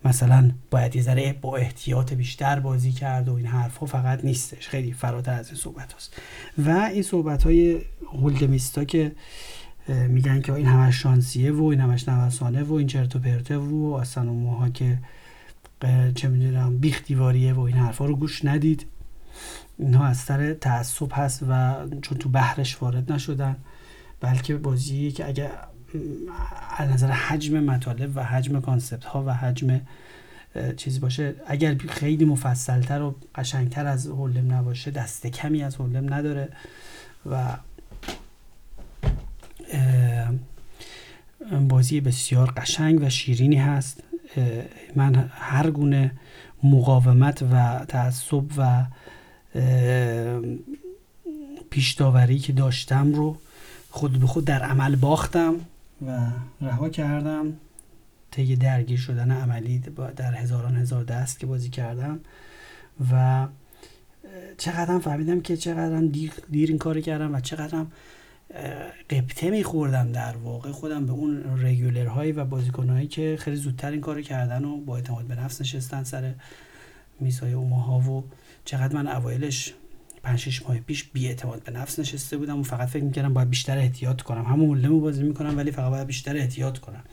مثلا 0.06 0.51
باید 0.72 0.96
یه 0.96 1.01
ذره 1.01 1.34
با 1.42 1.58
احتیاط 1.58 2.13
بیشتر 2.13 2.60
بازی 2.60 2.92
کرد 2.92 3.30
و 3.30 3.34
این 3.34 3.46
حرف 3.46 3.78
ها 3.78 3.86
فقط 3.86 4.25
نیستش. 4.25 4.68
خیلی 4.68 4.94
فراتر 4.94 5.34
از 5.34 5.48
این 5.48 5.58
صحبت 5.58 5.94
هست 5.94 6.22
و 6.58 6.70
این 6.70 7.04
صحبت 7.04 7.44
های 7.44 7.82
هولدمیستا 8.13 8.84
که 8.84 9.12
میگن 9.88 10.42
که 10.42 10.54
این 10.54 10.68
همش 10.68 11.01
شانسیه 11.01 11.51
و 11.51 11.63
این 11.63 11.80
همش 11.80 12.08
نوسانه 12.08 12.63
و 12.63 12.74
این 12.74 12.88
چرت 12.88 13.16
و 13.16 13.20
پرته 13.20 13.58
و 13.58 13.98
اصلا 14.01 14.30
اون 14.30 14.44
موها 14.44 14.70
که 14.70 15.00
چه 16.16 16.28
می‌دونم 16.28 16.78
بیخ 16.78 17.04
دیواریه 17.06 17.54
و 17.54 17.60
این 17.60 17.78
حرفا 17.78 18.06
رو 18.06 18.16
گوش 18.16 18.46
ندید. 18.46 18.86
اینها 19.80 20.06
از 20.06 20.18
سر 20.18 20.54
تعصب 20.54 21.08
هست 21.12 21.44
و 21.50 21.75
چون 22.01 22.18
تو 22.18 22.30
بحرش 22.30 22.82
وارد 22.82 23.12
نشدن 23.12 23.56
بلکه 24.20 24.56
بازی 24.56 25.12
که 25.12 25.28
اگر 25.28 25.51
از 26.77 26.89
نظر 26.89 27.12
حجم 27.12 27.60
مطالب 27.63 28.12
و 28.15 28.24
حجم 28.24 28.62
کانسپت 28.62 29.05
ها 29.05 29.24
و 29.24 29.33
حجم 29.33 29.81
چیزی 30.77 31.00
باشه 31.00 31.33
اگر 31.48 31.75
خیلی 31.77 32.25
مفصلتر 32.25 33.01
و 33.01 33.15
قشنگتر 33.36 33.86
از 33.86 34.07
هولم 34.07 34.53
نباشه 34.53 34.91
دست 34.91 35.27
کمی 35.27 35.63
از 35.63 35.75
هولم 35.75 36.13
نداره 36.13 36.50
و 37.29 37.57
بازی 41.69 42.01
بسیار 42.01 42.51
قشنگ 42.51 43.01
و 43.01 43.10
شیرینی 43.10 43.55
هست. 43.55 44.03
من 44.95 45.29
هر 45.33 45.71
گونه 45.71 46.12
مقاومت 46.63 47.43
و 47.51 47.86
تعصب 47.88 48.43
و 48.57 48.86
پیشداوری 51.69 52.39
که 52.39 52.53
داشتم 52.53 53.13
رو 53.13 53.38
خود 53.89 54.19
به 54.19 54.27
خود 54.27 54.45
در 54.45 54.63
عمل 54.63 54.95
باختم. 54.95 55.55
و 56.08 56.20
رها 56.62 56.89
کردم. 56.89 57.53
طی 58.31 58.55
درگیر 58.55 59.00
شدن 59.00 59.31
عملی 59.31 59.79
در 60.15 60.34
هزاران 60.34 60.75
هزار 60.75 61.03
دست 61.03 61.39
که 61.39 61.46
بازی 61.46 61.70
کردم. 61.70 62.20
و 63.12 63.48
چقدر 64.58 65.00
فهمیدم 65.00 65.41
که 65.41 65.58
چقدر 65.58 66.01
دیر, 66.01 66.31
دیر 66.51 66.70
این 66.70 66.77
کار 66.77 67.01
کردم 67.01 67.36
و 67.36 67.39
چقدر 67.39 67.86
قبطه 69.10 69.50
میخوردم 69.50 70.12
در 70.12 70.38
واقع. 70.38 70.72
خودم 70.72 71.05
به 71.05 71.12
اون 71.12 71.43
رگولرهایی 71.65 72.31
و 72.31 72.46
بازیکنهایی 72.46 73.08
که 73.08 73.38
خیلی 73.39 73.55
زودتر 73.55 73.91
این 73.91 74.01
کار 74.01 74.22
کردن 74.22 74.65
و 74.65 74.77
با 74.77 74.96
اعتماد 74.96 75.25
به 75.25 75.36
نفس 75.36 75.62
نشستن 75.62 76.03
سر 76.03 76.34
میزهای 77.20 77.53
اوماها 77.53 78.00
و 78.00 78.24
چقدر 78.65 78.96
من 78.96 79.08
اوایلش 79.08 79.74
5 80.24 80.40
6 80.40 80.63
ماه 80.63 80.80
پیش 80.80 81.04
بی 81.04 81.28
اعتماد 81.28 81.63
به 81.63 81.72
نفس 81.72 82.00
نشسته 82.00 82.38
بودم 82.38 82.60
و 82.60 82.63
فقط 82.63 82.88
فکر 82.88 83.04
می‌کردم 83.04 83.34
باید 83.34 83.50
بیشتر 83.50 83.78
احتیاط 83.78 84.22
کنم. 84.22 84.46
همون 84.46 84.68
مولمو 84.68 85.00
بازی 85.00 85.24
می‌کنم 85.24 85.58
ولی 85.58 85.72
فقط 85.72 85.90
باید 85.90 86.08
بیشتر 86.08 86.38
احتیاط 86.38 86.78
کنم. 86.78 87.04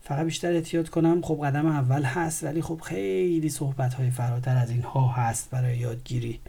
فقط 0.00 0.24
بیشتر 0.24 0.52
احتیاط 0.52 0.88
کنم. 0.88 1.22
خب 1.22 1.40
قدم 1.44 1.66
اول 1.66 2.02
هست 2.02 2.44
ولی 2.44 2.62
خب 2.62 2.80
خیلی 2.80 3.48
صحبت 3.48 3.94
های 3.94 4.10
فراتر 4.10 4.56
از 4.56 4.70
اینها 4.70 5.08
هست 5.08 5.50
برای 5.50 5.78
یادگیری. 5.78 6.40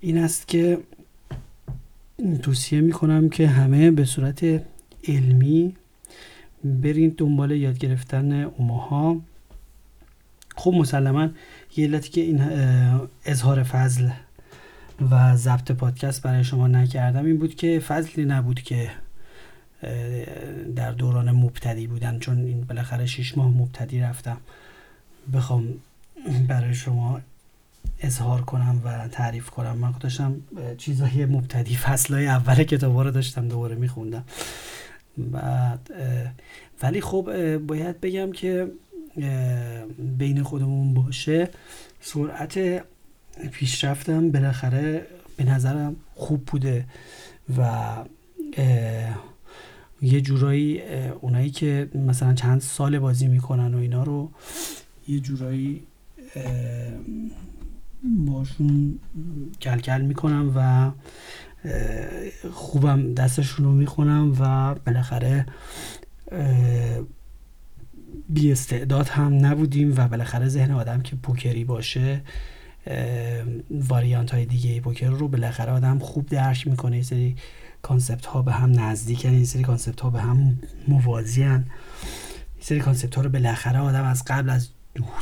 این 0.00 0.18
است 0.18 0.48
که 0.48 0.78
توصیه 2.42 2.80
می‌کنم 2.80 3.28
که 3.28 3.48
همه 3.48 3.90
به 3.90 4.04
صورت 4.04 4.44
علمی 5.08 5.76
برین 6.64 7.14
دنبال 7.16 7.50
یاد 7.50 7.78
گرفتن 7.78 8.32
اوماها. 8.32 9.20
خب 10.56 10.70
مسلما 10.70 11.28
یه 11.76 11.86
علتی 11.86 12.10
که 12.10 12.20
این 12.20 12.40
اظهار 13.24 13.62
فضل 13.62 14.08
و 15.10 15.36
ضبط 15.36 15.72
پادکست 15.72 16.22
برای 16.22 16.44
شما 16.44 16.66
نکردم 16.68 17.24
این 17.24 17.38
بود 17.38 17.54
که 17.54 17.80
فضلی 17.80 18.24
نبود 18.24 18.62
که 18.62 18.90
در 20.76 20.92
دوران 20.92 21.30
مبتدی 21.30 21.86
بودن 21.86 22.18
چون 22.18 22.38
این 22.38 22.60
بالاخره 22.60 23.06
شیش 23.06 23.38
ماه 23.38 23.48
مبتدی 23.48 24.00
رفتم. 24.00 24.36
بخوام 25.32 25.74
برای 26.48 26.74
شما 26.74 27.20
اظهار 28.00 28.42
کنم 28.42 28.80
و 28.84 29.08
تعریف 29.08 29.50
کنم. 29.50 29.76
من 29.76 29.94
داشتم 30.00 30.36
چیزهای 30.78 31.26
مبتدی 31.26 31.76
فصلهای 31.76 32.26
اول 32.26 32.62
کتاب 32.64 32.98
رو 32.98 33.10
داشتم 33.10 33.48
دوباره 33.48 33.74
میخوندم. 33.74 34.24
بعد 35.18 35.90
ولی 36.82 37.00
خب 37.00 37.56
باید 37.56 38.00
بگم 38.00 38.32
که 38.32 38.68
بین 40.18 40.42
خودمون 40.42 40.94
باشه 40.94 41.48
سرعت 42.00 42.82
پیشرفتم. 43.52 44.30
بالاخره 44.30 45.06
به 45.36 45.44
نظرم 45.44 45.96
خوب 46.14 46.44
بوده 46.44 46.84
و 47.58 47.94
یه 50.02 50.20
جورایی 50.20 50.82
اونایی 51.20 51.50
که 51.50 51.88
مثلا 51.94 52.34
چند 52.34 52.60
سال 52.60 52.98
بازی 52.98 53.28
می‌کنن 53.28 53.74
و 53.74 53.78
اینا 53.78 54.02
رو 54.02 54.30
یه 55.08 55.20
جورایی 55.20 55.82
باشون 58.26 58.98
کلکل 59.62 60.00
می‌کنم 60.00 60.52
و 60.56 60.90
خوبم 62.52 63.14
دستشون 63.14 63.64
رو 63.64 63.72
می‌خونم 63.72 64.36
و 64.40 64.74
بالاخره 64.74 65.46
بی 68.28 68.52
استعداد 68.52 69.08
هم 69.08 69.46
نبودیم 69.46 69.94
و 69.96 70.08
بالاخره 70.08 70.48
ذهن 70.48 70.70
آدم 70.70 71.00
که 71.00 71.16
پوکری 71.16 71.64
باشه 71.64 72.20
واریانت 73.70 74.30
های 74.30 74.44
دیگه 74.44 74.80
پوکر 74.80 75.08
رو 75.08 75.28
بالاخره 75.28 75.72
آدم 75.72 75.98
خوب 75.98 76.26
درک 76.26 76.66
می‌کنه. 76.66 76.96
یه 76.96 77.02
سری 77.02 77.36
concept 77.82 78.26
ها 78.26 78.42
به 78.42 78.52
هم 78.52 78.80
نزدیکن 78.80 79.34
یه 79.34 79.44
سری 79.44 79.62
concept 79.62 80.00
ها 80.00 80.10
به 80.10 80.20
هم 80.20 80.58
موازی 80.88 81.40
یه 81.40 81.64
سری 82.60 82.78
concept 82.78 83.14
ها 83.14 83.22
رو 83.22 83.30
بالاخره 83.30 83.78
آدم 83.78 84.04
از 84.04 84.24
قبل 84.26 84.50
از 84.50 84.68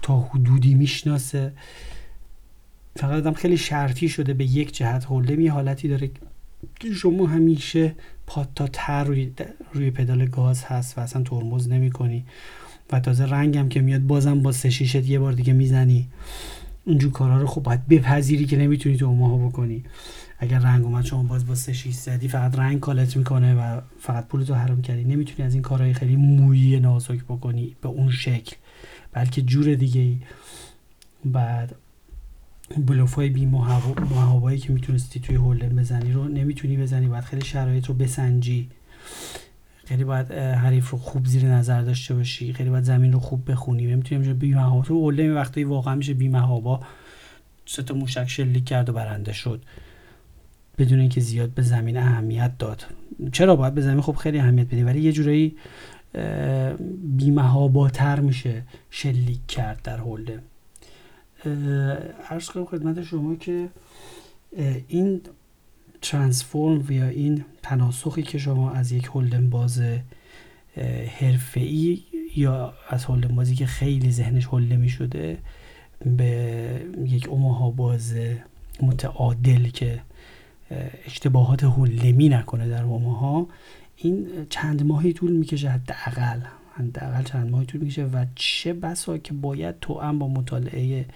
تا 0.03 0.21
حدودی 0.21 0.75
می‌شناسه. 0.75 1.53
فقط 2.97 3.13
آدم 3.13 3.33
خیلی 3.33 3.57
شرطی 3.57 4.09
شده 4.09 4.35
به 4.35 4.45
یک 4.45 4.77
جهت 4.77 5.05
hold'em 5.05 5.41
یه 5.41 5.53
حالتی 5.53 5.89
داره 5.89 6.11
که 6.81 6.93
شما 6.93 7.27
همیشه 7.27 7.95
پات 8.27 8.49
تا 8.55 8.67
تر 8.67 9.05
روی, 9.05 9.33
روی 9.73 9.91
پدال 9.91 10.27
گاز 10.27 10.65
هست 10.65 10.99
و 10.99 11.01
اصلا 11.01 11.23
ترمز 11.23 11.69
نمی 11.69 11.91
کنی 11.91 12.25
و 12.93 13.01
تازه 13.01 13.25
رنگم 13.25 13.69
که 13.69 13.81
میاد 13.81 14.01
بازم 14.01 14.43
با 14.43 14.53
سه 14.53 14.97
یه 14.97 15.19
بار 15.19 15.33
دیگه 15.33 15.53
می‌زنی. 15.53 16.09
اونجور 16.87 17.13
کارا 17.13 17.41
رو 17.41 17.47
خب 17.47 17.63
باید 17.63 17.89
بپذیری 17.89 18.47
که 18.47 18.57
نمی‌تونی 18.57 18.97
تو 18.97 19.07
اوماها 19.07 19.49
بکنی. 19.49 19.85
اگر 20.39 20.59
رنگ 20.59 20.85
اومد 20.85 21.05
شما 21.05 21.23
باز 21.23 21.47
با 21.47 21.55
سه 21.55 21.73
زدی 21.91 22.29
فقط 22.29 22.59
رنگ 22.59 22.81
کالت 22.81 23.17
می‌کنه 23.17 23.55
و 23.55 23.81
فقط 24.01 24.27
پولتو 24.27 24.55
حرام 24.55 24.83
کردی. 24.83 25.05
نمی‌تونی 25.05 25.47
از 25.47 25.55
این 25.55 25.63
کارهای 25.63 25.95
خیلی 25.95 26.17
مویی 26.17 26.81
نازک 26.81 27.25
بکنی 27.25 27.77
به 27.81 27.89
اون 27.89 28.11
شکل. 28.11 28.57
بلکه 29.13 29.43
جور 29.43 29.75
دیگه 29.75 30.01
ای. 30.01 30.19
بعد 31.25 31.75
بلوف 32.87 33.15
های 33.15 33.29
بی 33.29 33.51
که 34.59 34.73
می‌تونستی 34.73 35.21
توی 35.21 35.37
هولدن 35.37 35.77
بزنی 35.77 36.13
رو 36.13 36.29
نمی‌تونی 36.29 36.77
بزنی. 36.77 37.09
باید 37.09 37.25
خیلی 37.25 37.45
شرایط 37.45 37.87
رو 37.87 37.95
بسنجی. 37.95 38.69
خیلی 39.87 40.05
باید 40.05 40.33
حریف 40.33 40.91
رو 40.91 40.99
خوب 40.99 41.27
زیر 41.27 41.47
نظر 41.47 41.83
داشته 41.83 42.15
باشی 42.15 42.53
خیلی 42.53 42.71
باید 42.71 42.85
زمین 42.85 43.13
رو 43.13 43.19
خوب 43.19 43.51
بخونی. 43.51 43.87
نمی‌تونی 43.87 44.33
بی 44.33 44.55
محابا 44.55 44.83
تو 44.85 44.95
هولدن 44.95 45.35
وقتی 45.35 45.65
واقعا 45.65 45.95
میشه 45.95 46.15
بی 46.15 46.29
محابا 46.29 46.81
سه 47.67 47.83
تا 47.83 47.95
موشک 47.95 48.29
شلیک 48.29 48.65
کرد 48.65 48.89
و 48.89 48.93
برنده 48.93 49.33
شد. 49.33 49.63
بدون 50.79 51.01
اینکه 51.01 51.21
زیاد 51.21 51.51
به 51.51 51.63
زمین 51.63 51.97
اهمیت 51.97 52.59
داد. 52.59 52.87
چرا 53.33 53.57
باید 53.57 53.75
به 53.75 53.81
زمین 53.81 54.01
خب 54.01 54.13
خیلی 54.13 54.39
اهمیت 54.39 54.67
بدی؟ 54.67 54.83
ولی 54.83 55.01
یه 55.01 55.13
جورایی 55.13 55.57
بیمهاباتر 57.17 58.21
میشه 58.21 58.63
شلیک 58.91 59.47
کرد 59.49 59.83
در 59.83 59.97
هولدن 59.97 60.43
ارز 62.31 62.49
کنم 62.49 62.65
خدمت 62.65 63.03
شما 63.03 63.35
که 63.35 63.69
این 64.89 65.21
ترانسفورم 66.03 66.91
یا 66.91 67.09
این 67.09 67.45
تناسخی 67.63 68.23
که 68.23 68.39
شما 68.39 68.71
از 68.71 68.93
یک 68.93 69.05
هولدن 69.05 69.51
باز 69.51 69.83
حرفه‌ای 71.19 72.03
یا 72.37 72.75
از 72.89 73.05
هولدن 73.05 73.35
بازی 73.35 73.55
که 73.55 73.67
خیلی 73.67 74.13
ذهنش 74.13 74.47
هولدمی 74.47 74.89
شده 74.89 75.39
به 76.07 76.87
یک 77.05 77.29
اوماها 77.29 77.71
باز 77.71 78.15
متعادل 78.83 79.69
که 79.69 80.01
اشتباهات 81.07 81.65
هولمی 81.65 82.29
نکنه 82.29 82.69
در 82.69 82.83
اوماها 82.83 83.49
این 83.97 84.27
چند 84.51 84.87
ماهی 84.87 85.13
طول 85.13 85.33
می‌کشه 85.33 85.69
حداقل 85.69 86.41
حداقل 86.75 87.23
چند 87.23 87.51
ماهی 87.51 87.67
طول 87.67 87.81
می‌کشه 87.81 88.05
و 88.05 88.27
چه 88.35 88.73
بسا 88.73 89.19
که 89.19 89.33
باید 89.33 89.75
تو 89.81 90.01
هم 90.01 90.19
با 90.19 90.29
مطالعه 90.29 91.07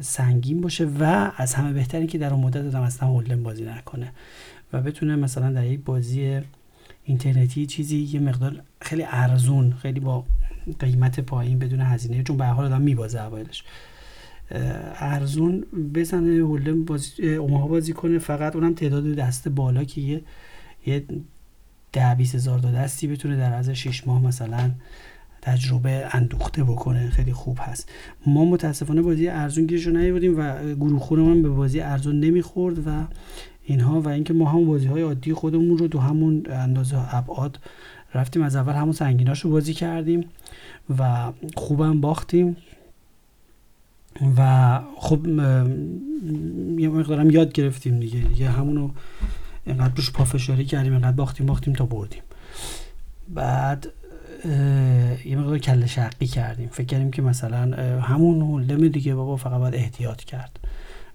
سنگین 0.00 0.60
باشه 0.60 0.84
و 0.84 1.30
از 1.36 1.54
همه 1.54 1.72
بهتری 1.72 2.06
که 2.06 2.18
در 2.18 2.34
اون 2.34 2.44
مدت 2.44 2.64
آدم 2.64 2.80
اصلا 2.80 3.08
هولم 3.08 3.42
بازی 3.42 3.64
نکنه 3.64 4.12
و 4.72 4.82
بتونه 4.82 5.16
مثلا 5.16 5.52
در 5.52 5.66
یک 5.66 5.80
بازی 5.80 6.40
اینترنتی 7.04 7.66
چیزی 7.66 7.98
یه 7.98 8.20
مقدار 8.20 8.62
خیلی 8.80 9.04
ارزون 9.08 9.72
خیلی 9.72 10.00
با 10.00 10.24
قیمت 10.78 11.20
پایین 11.20 11.58
بدون 11.58 11.80
هزینه 11.80 12.22
چون 12.22 12.36
به 12.36 12.46
حال 12.46 12.64
آدم 12.64 12.80
میبازه 12.80 13.18
اولش 13.18 13.64
ارزون 14.50 15.60
بزنه 15.94 16.36
هولم 16.36 16.84
بازی 16.84 17.34
اوماها 17.34 17.66
بازی 17.66 17.92
کنه. 17.92 18.18
فقط 18.18 18.56
اونم 18.56 18.74
تعداد 18.74 19.14
دست 19.14 19.48
بالا 19.48 19.84
که 19.84 20.00
یه 20.00 20.22
یه 20.86 21.04
ده 21.92 22.14
بیس 22.14 22.34
هزار 22.34 22.58
دستی 22.58 23.06
بتونه 23.06 23.36
در 23.36 23.54
از 23.54 23.70
6 23.70 24.06
ماه 24.06 24.22
مثلا 24.22 24.70
تجربه 25.48 26.08
اندوخته 26.12 26.64
بکنه. 26.64 27.10
خیلی 27.10 27.32
خوب 27.32 27.58
هست. 27.60 27.88
ما 28.26 28.44
متاسفانه 28.44 29.02
بازی 29.02 29.28
ارزون 29.28 29.66
گیرش 29.66 29.86
رو 29.86 29.96
نیوردیم 29.96 30.38
و 30.38 30.74
گروه 30.74 31.00
خونمون 31.00 31.42
به 31.42 31.48
بازی 31.48 31.80
ارزون 31.80 32.20
نمی‌خورد 32.20 32.86
و 32.86 33.04
اینها 33.64 34.00
و 34.00 34.08
اینکه 34.08 34.34
ما 34.34 34.50
همون 34.50 34.66
بازی 34.66 34.86
های 34.86 35.02
عادی 35.02 35.32
خودمون 35.32 35.78
رو 35.78 35.88
تو 35.88 35.98
همون 35.98 36.46
اندازه 36.50 37.16
ابعاد 37.16 37.58
رفتیم. 38.14 38.42
از 38.42 38.56
اول 38.56 38.72
همون 38.72 38.92
سنگیناش 38.92 39.40
رو 39.40 39.50
بازی 39.50 39.74
کردیم 39.74 40.24
و 40.98 41.32
خوبم 41.56 42.00
باختیم. 42.00 42.56
و 44.36 44.80
خب 44.96 45.26
یه 46.78 46.88
مقدارم 46.88 47.30
یاد 47.30 47.52
گرفتیم 47.52 48.00
دیگه. 48.00 48.20
دیگه 48.20 48.50
همونو 48.50 48.90
اینقدر 49.66 49.94
روش 49.94 50.12
پافشاری 50.12 50.64
کردیم 50.64 50.92
اینقدر 50.92 51.16
باختیم 51.16 51.46
باختیم 51.46 51.74
تا 51.74 51.86
بردیم. 51.86 52.22
بعد 53.28 53.88
یه 55.24 55.36
مقدار 55.36 55.58
کل 55.58 55.86
شقی 55.86 56.26
کردیم. 56.26 56.68
فکر 56.68 56.86
کردیم 56.86 57.10
که 57.10 57.22
مثلا 57.22 57.76
همون 58.00 58.42
هولم 58.42 58.88
دیگه 58.88 59.14
بابا 59.14 59.36
فقط 59.36 59.58
باید 59.58 59.74
احتیاط 59.74 60.24
کرد. 60.24 60.60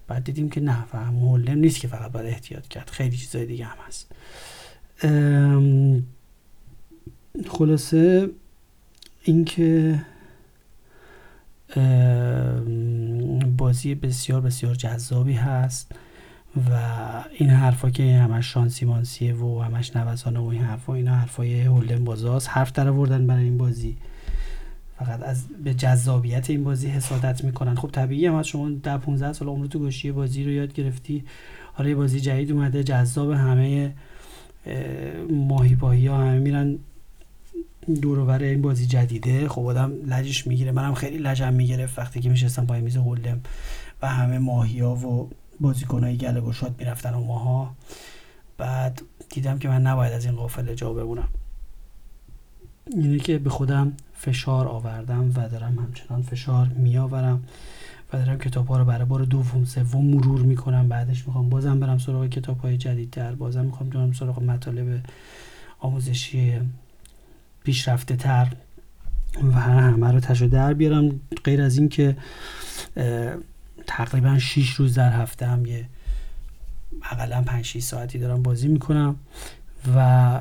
بعد 0.08 0.24
دیدیم 0.24 0.50
که 0.50 0.60
نه 0.60 0.72
همون 0.72 1.22
هولم 1.22 1.58
نیست 1.58 1.80
که 1.80 1.88
فقط 1.88 2.12
باید 2.12 2.26
احتیاط 2.26 2.68
کرد. 2.68 2.90
خیلی 2.90 3.16
چیزای 3.16 3.46
دیگه 3.46 3.64
هم 3.64 3.76
هست. 3.86 4.12
خلاصه 7.48 8.28
اینکه 9.22 10.00
بازی 13.56 13.94
بسیار 13.94 14.40
بسیار 14.40 14.74
جذابی 14.74 15.32
هست. 15.32 15.92
و 16.56 16.70
این 17.38 17.50
حرفا 17.50 17.90
که 17.90 18.18
همش 18.18 18.52
شانسی 18.52 18.84
مانسیه 18.84 19.34
و 19.34 19.62
همش 19.62 19.96
نوسانه 19.96 20.40
و 20.40 20.44
این 20.44 20.62
حرفا 20.62 20.94
اینا 20.94 21.14
حرفای 21.14 21.60
هولدن 21.60 22.04
بازاست. 22.04 22.48
حرف 22.50 22.72
در 22.72 22.88
آوردن 22.88 23.26
برای 23.26 23.44
این 23.44 23.58
بازی. 23.58 23.96
فقط 24.98 25.22
از 25.22 25.44
به 25.64 25.74
جذابیت 25.74 26.50
این 26.50 26.64
بازی 26.64 26.88
حسادت 26.88 27.44
می‌کنن. 27.44 27.74
خب 27.74 27.90
طبیعی 27.90 28.26
هم 28.26 28.42
شما 28.42 28.70
در 28.70 28.98
15 28.98 29.32
سال 29.32 29.48
عمر 29.48 29.66
تو 29.66 29.78
گوشی 29.78 30.12
بازی 30.12 30.44
رو 30.44 30.50
یاد 30.50 30.72
گرفتی. 30.72 31.24
حالا 31.72 31.88
یه 31.88 31.94
بازی 31.94 32.20
جدید 32.20 32.52
اومده 32.52 32.84
جذاب 32.84 33.30
همه 33.30 33.92
ماهی 35.30 35.76
پاهی 35.76 36.06
ها 36.06 36.18
همه 36.18 36.38
میرن 36.38 36.78
دور 38.02 38.42
این 38.42 38.62
بازی 38.62 38.86
جدیده. 38.86 39.48
خب 39.48 39.66
آدم 39.66 39.92
لجش 40.06 40.46
می‌گیره. 40.46 40.72
منم 40.72 40.94
خیلی 40.94 41.18
لجم 41.18 41.52
می‌گرفت 41.52 41.98
وقتی 41.98 42.20
که 42.20 42.30
میشستم 42.30 42.66
پای 42.66 42.80
میز 42.80 42.96
هولم 42.96 43.40
و 44.02 44.08
همه 44.08 44.38
ماهی 44.38 44.80
ها 44.80 44.94
و 44.94 45.30
بازیکنهای 45.60 46.16
گله 46.16 46.40
گشاد 46.40 46.74
می‌رفتن 46.78 47.14
و 47.14 47.24
ماها 47.24 47.74
بعد 48.58 49.02
دیدم 49.28 49.58
که 49.58 49.68
من 49.68 49.82
نباید 49.82 50.12
از 50.12 50.24
این 50.24 50.34
قافل 50.34 50.74
جا 50.74 50.92
بمونم. 50.92 51.28
اینه 52.86 53.18
که 53.18 53.38
به 53.38 53.50
خودم 53.50 53.92
فشار 54.14 54.68
آوردم 54.68 55.30
و 55.34 55.48
دارم 55.48 55.78
همچنان 55.78 56.22
فشار 56.22 56.66
میآورم 56.66 57.44
و 58.12 58.16
دارم 58.16 58.38
کتاب 58.38 58.66
ها 58.66 58.78
رو 58.78 58.84
برای 58.84 59.04
بار 59.04 59.24
دوم 59.24 59.64
سوم 59.64 60.04
مرور 60.04 60.40
می‌کنم. 60.40 60.88
بعدش 60.88 61.26
می‌خوام 61.26 61.48
بازم 61.48 61.80
برم 61.80 61.98
سراغ 61.98 62.26
کتاب 62.26 62.58
های 62.58 62.76
جدیدتر. 62.76 63.34
بازم 63.34 63.64
می‌خوام 63.64 63.90
برم 63.90 64.12
سراغ 64.12 64.42
مطالب 64.42 65.00
آموزشی 65.80 66.60
پیشرفته 67.64 68.16
تر 68.16 68.52
و 69.42 69.52
همه 69.52 70.12
رو 70.12 70.20
تشو 70.20 70.46
در 70.46 70.74
بیارم. 70.74 71.20
غیر 71.44 71.62
از 71.62 71.78
این 71.78 71.88
که 71.88 72.16
تقریبا 73.86 74.38
6 74.38 74.70
روز 74.70 74.94
در 74.94 75.12
هفته 75.12 75.46
هم 75.46 75.66
یه 75.66 75.88
اقلا 77.02 77.42
5 77.42 77.64
6 77.64 77.80
ساعتی 77.80 78.18
دارم 78.18 78.42
بازی 78.42 78.68
می‌کنم 78.68 79.16
و 79.96 80.40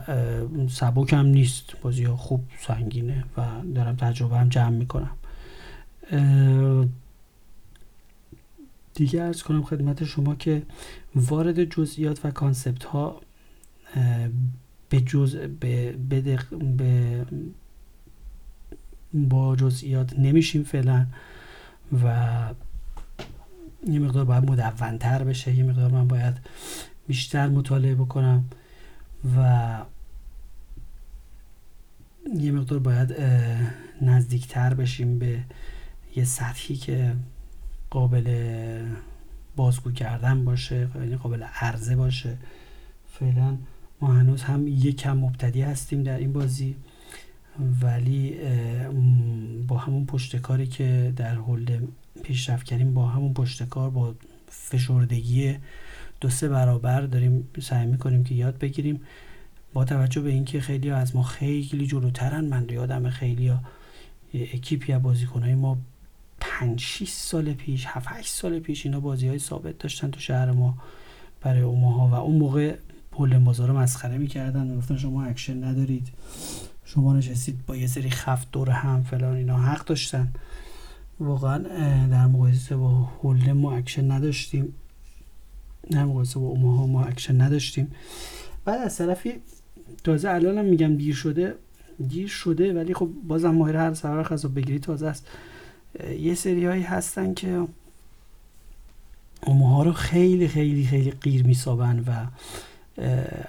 سبک 0.69 1.13
هم 1.13 1.25
نیست. 1.25 1.63
بازی 1.82 2.03
ها 2.03 2.17
خوب 2.17 2.43
سنگینه 2.60 3.23
و 3.38 3.45
دارم 3.75 3.95
تجربه 3.95 4.38
هم 4.38 4.49
جمع 4.49 4.69
می‌کنم. 4.69 5.12
دیگه 8.93 9.21
ارز 9.21 9.43
کنم 9.43 9.63
خدمت 9.63 10.03
شما 10.03 10.36
که 10.36 10.63
وارد 11.15 11.63
جزئیات 11.63 12.25
و 12.25 12.32
کانسپت 12.32 12.84
ها 12.84 13.21
به 14.89 15.01
جز 15.01 15.36
به, 15.36 15.91
به 16.77 17.25
با 19.13 19.56
جزئیات 19.56 20.19
نمیشیم 20.19 20.63
فعلا 20.63 21.06
و 22.03 22.43
یه 23.87 23.99
مقدار 23.99 24.25
باید 24.25 24.51
مدونتر 24.51 25.23
بشه 25.23 25.53
یه 25.53 25.63
مقدار 25.63 25.91
من 25.91 26.07
باید 26.07 26.37
بیشتر 27.07 27.47
مطالعه 27.47 27.95
بکنم 27.95 28.45
و 29.37 29.77
یه 32.39 32.51
مقدار 32.51 32.79
باید 32.79 33.15
نزدیکتر 34.01 34.73
بشیم 34.73 35.19
به 35.19 35.39
یه 36.15 36.25
سطحی 36.25 36.75
که 36.75 37.15
قابل 37.89 38.27
بازگو 39.55 39.91
کردن 39.91 40.45
باشه 40.45 40.87
یعنی 40.95 41.15
قابل 41.15 41.43
عرضه 41.43 41.95
باشه. 41.95 42.37
فعلا 43.19 43.57
ما 44.01 44.13
هنوز 44.13 44.43
هم 44.43 44.67
یک 44.67 44.97
کم 44.97 45.17
مبتدی 45.17 45.61
هستیم 45.61 46.03
در 46.03 46.17
این 46.17 46.33
بازی 46.33 46.75
ولی 47.81 48.37
با 49.67 49.77
همون 49.77 50.05
پشتکاری 50.05 50.67
که 50.67 51.13
در 51.15 51.35
حول 51.35 51.87
پیشرفت 52.23 52.65
کردیم 52.65 52.93
با 52.93 53.07
همون 53.07 53.33
پشتکار 53.33 53.89
با 53.89 54.15
فشردگی 54.49 55.55
دو 56.21 56.29
سه 56.29 56.49
برابر 56.49 57.01
داریم 57.01 57.47
سعی 57.62 57.86
می‌کنیم 57.86 58.23
که 58.23 58.36
یاد 58.36 58.57
بگیریم. 58.57 59.01
با 59.73 59.86
توجه 59.86 60.21
به 60.21 60.29
اینکه 60.29 60.62
خیلی 60.62 60.89
از 60.89 61.15
ما 61.15 61.23
خیلی 61.23 61.88
جلوترن 61.88 62.45
من 62.45 62.67
یادم 62.69 63.09
خیلی 63.09 63.47
ها 63.47 63.59
اکیپی 64.33 64.93
از 64.93 65.01
بازیکنهای 65.01 65.55
ما 65.55 65.77
5 66.39 66.79
6 66.79 67.09
سال 67.09 67.53
پیش 67.53 67.86
7 67.88 68.07
8 68.09 68.33
سال 68.33 68.59
پیش 68.59 68.86
اینا 68.86 68.99
بازی 68.99 69.27
های 69.27 69.39
ثابت 69.39 69.77
داشتن 69.77 70.12
تو 70.12 70.19
شهر 70.19 70.51
ما 70.51 70.77
برای 71.41 71.62
اوماها 71.62 72.07
و 72.07 72.13
اون 72.13 72.36
موقع 72.36 72.75
پول 73.12 73.39
بازار 73.39 73.67
رو 73.67 73.77
مسخره 73.77 74.17
می‌کردن 74.17 74.71
و 74.71 74.77
گفتن 74.77 74.97
شما 74.97 75.23
اکشن 75.23 75.63
ندارید 75.63 76.07
شما 76.86 77.13
نشستید 77.13 77.65
با 77.65 77.75
یه 77.75 77.88
سری 77.88 78.09
خفت 78.09 78.51
دور 78.51 78.69
هم 78.69 79.03
فلان 79.03 79.36
اینا 79.36 79.57
حق 79.57 79.86
داشتن. 79.86 80.33
واقعا 81.19 81.58
در 82.08 82.28
مقایسه 82.28 82.76
با 82.76 82.89
هول 82.89 83.52
ما 83.52 83.76
اکشن 83.76 84.12
نداشتیم. 84.12 84.73
در 85.91 86.06
مقایسه 86.06 86.39
با 86.39 86.45
اوماها 86.45 86.88
ما 86.88 87.04
اکشن 87.04 87.41
نداشتیم. 87.41 87.91
بعد 88.65 88.82
از 88.82 88.97
طرفی 88.97 89.34
تازه 90.04 90.30
الانم 90.30 90.65
میگم 90.65 90.97
دیر 90.97 91.15
شده 91.15 91.56
دیر 92.08 92.28
شده 92.28 92.73
ولی 92.73 92.93
خب 92.93 93.10
بازم 93.28 93.49
ماهر 93.49 93.76
هر 93.76 93.93
سفر 93.93 94.23
خاص 94.23 94.45
بگیری 94.45 94.80
تازه 94.80 95.08
است. 95.08 95.28
یه 96.19 96.36
سری 96.36 96.65
هایی 96.65 96.84
هستن 96.84 97.34
که 97.34 97.67
اوماها 99.45 99.84
رو 99.84 99.91
خیلی 99.91 100.47
خیلی 100.47 100.86
خیلی 100.86 101.12
قیر 101.12 101.45
میسابن 101.45 101.99
و 102.08 102.26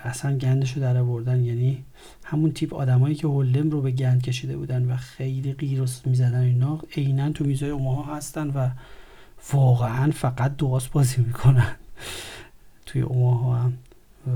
اصلا 0.05 0.39
گندش 0.39 0.73
رو 0.73 0.83
در 0.83 0.97
آوردن. 0.97 1.45
یعنی 1.45 1.85
همون 2.25 2.53
تیپ 2.53 2.75
آدمایی 2.75 3.15
که 3.15 3.27
هولم 3.27 3.71
رو 3.71 3.81
به 3.81 3.91
گند 3.91 4.23
کشیده 4.23 4.57
بودن 4.57 4.91
و 4.91 4.97
خیلی 4.97 5.53
قیر 5.53 5.85
می‌زدن 6.05 6.41
اینا 6.41 6.81
عینا 6.97 7.33
تو 7.33 7.45
میزای 7.45 7.71
اوماها 7.71 8.17
هستن 8.17 8.51
و 8.51 8.71
واقعا 9.53 10.11
فقط 10.11 10.57
دواس 10.57 10.89
بازی 10.89 11.23
می‌کنن 11.23 11.77
توی 12.87 13.01
اوماها 13.01 13.57
هم. 13.57 13.73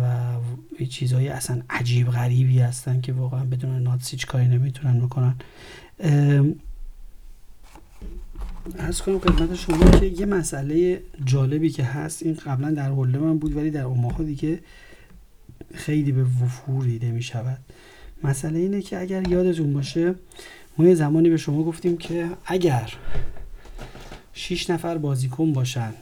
و 0.03 0.85
چیزهای 0.85 1.29
اصلا 1.29 1.63
عجیب 1.71 2.11
غریبی 2.11 2.59
هستن 2.59 3.01
که 3.01 3.13
واقعا 3.13 3.45
بدون 3.45 3.83
ناتس 3.83 4.11
هیچ 4.11 4.27
کاری 4.27 4.49
نمی‌تونن 4.49 5.01
بکنن. 5.01 5.35
از 8.79 9.03
کنم 9.03 9.19
خدمت 9.19 9.55
شما 9.55 9.91
که 9.91 10.07
یه 10.07 10.27
مسئله 10.27 11.03
جالبی 11.25 11.71
که 11.71 11.85
هست 11.85 12.23
این 12.23 12.35
قبلا 12.35 12.71
در 12.71 12.93
حله 12.93 13.19
من 13.19 13.39
بود 13.39 13.57
ولی 13.57 13.71
در 13.71 13.83
اوماها 13.83 14.23
دیگه 14.23 14.59
خیلی 15.75 16.13
به 16.13 16.23
وفور 16.23 16.85
دیده 16.85 17.11
می 17.11 17.23
شود 17.23 17.59
مسئله 18.25 18.59
اینه 18.59 18.83
که 18.83 19.01
اگر 19.01 19.29
یادتون 19.29 19.73
باشه 19.73 20.15
ما 20.79 20.87
یه 20.87 20.95
زمانی 20.95 21.31
به 21.31 21.37
شما 21.37 21.63
گفتیم 21.63 21.97
که 21.97 22.29
اگر 22.47 22.93
6 24.33 24.71
نفر 24.71 24.99
بازیکن 24.99 25.53
باشن 25.53 25.95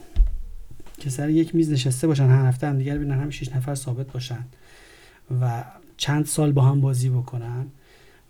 که 0.99 1.11
سر 1.11 1.31
یک 1.31 1.55
میز 1.55 1.73
نشسته 1.73 2.07
باشن 2.07 2.27
هر 2.27 2.49
هفته 2.49 2.67
هم 2.67 2.79
دیگر 2.79 2.97
ببینن 2.97 3.21
هم 3.21 3.31
6 3.31 3.53
نفر 3.53 3.75
ثابت 3.75 4.13
باشن 4.13 4.45
و 5.41 5.65
چند 5.97 6.27
سال 6.27 6.53
با 6.53 6.63
هم 6.63 6.81
بازی 6.81 7.09
بکنن 7.09 7.67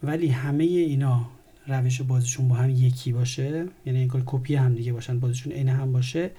ولی 0.03 0.29
همه 0.29 0.65
اینا 0.65 1.27
روش 1.67 2.03
بازیشون 2.03 2.49
با 2.49 2.55
هم 2.55 2.71
یکی 2.71 3.13
باشه 3.13 3.67
یعنی 3.87 3.99
این 3.99 4.23
کپی 4.27 4.55
هم 4.55 4.75
دیگه 4.75 4.93
باشن 4.93 5.21
بازیشون 5.21 5.53
عین 5.53 5.69
هم 5.69 5.93
باشه 5.93 6.31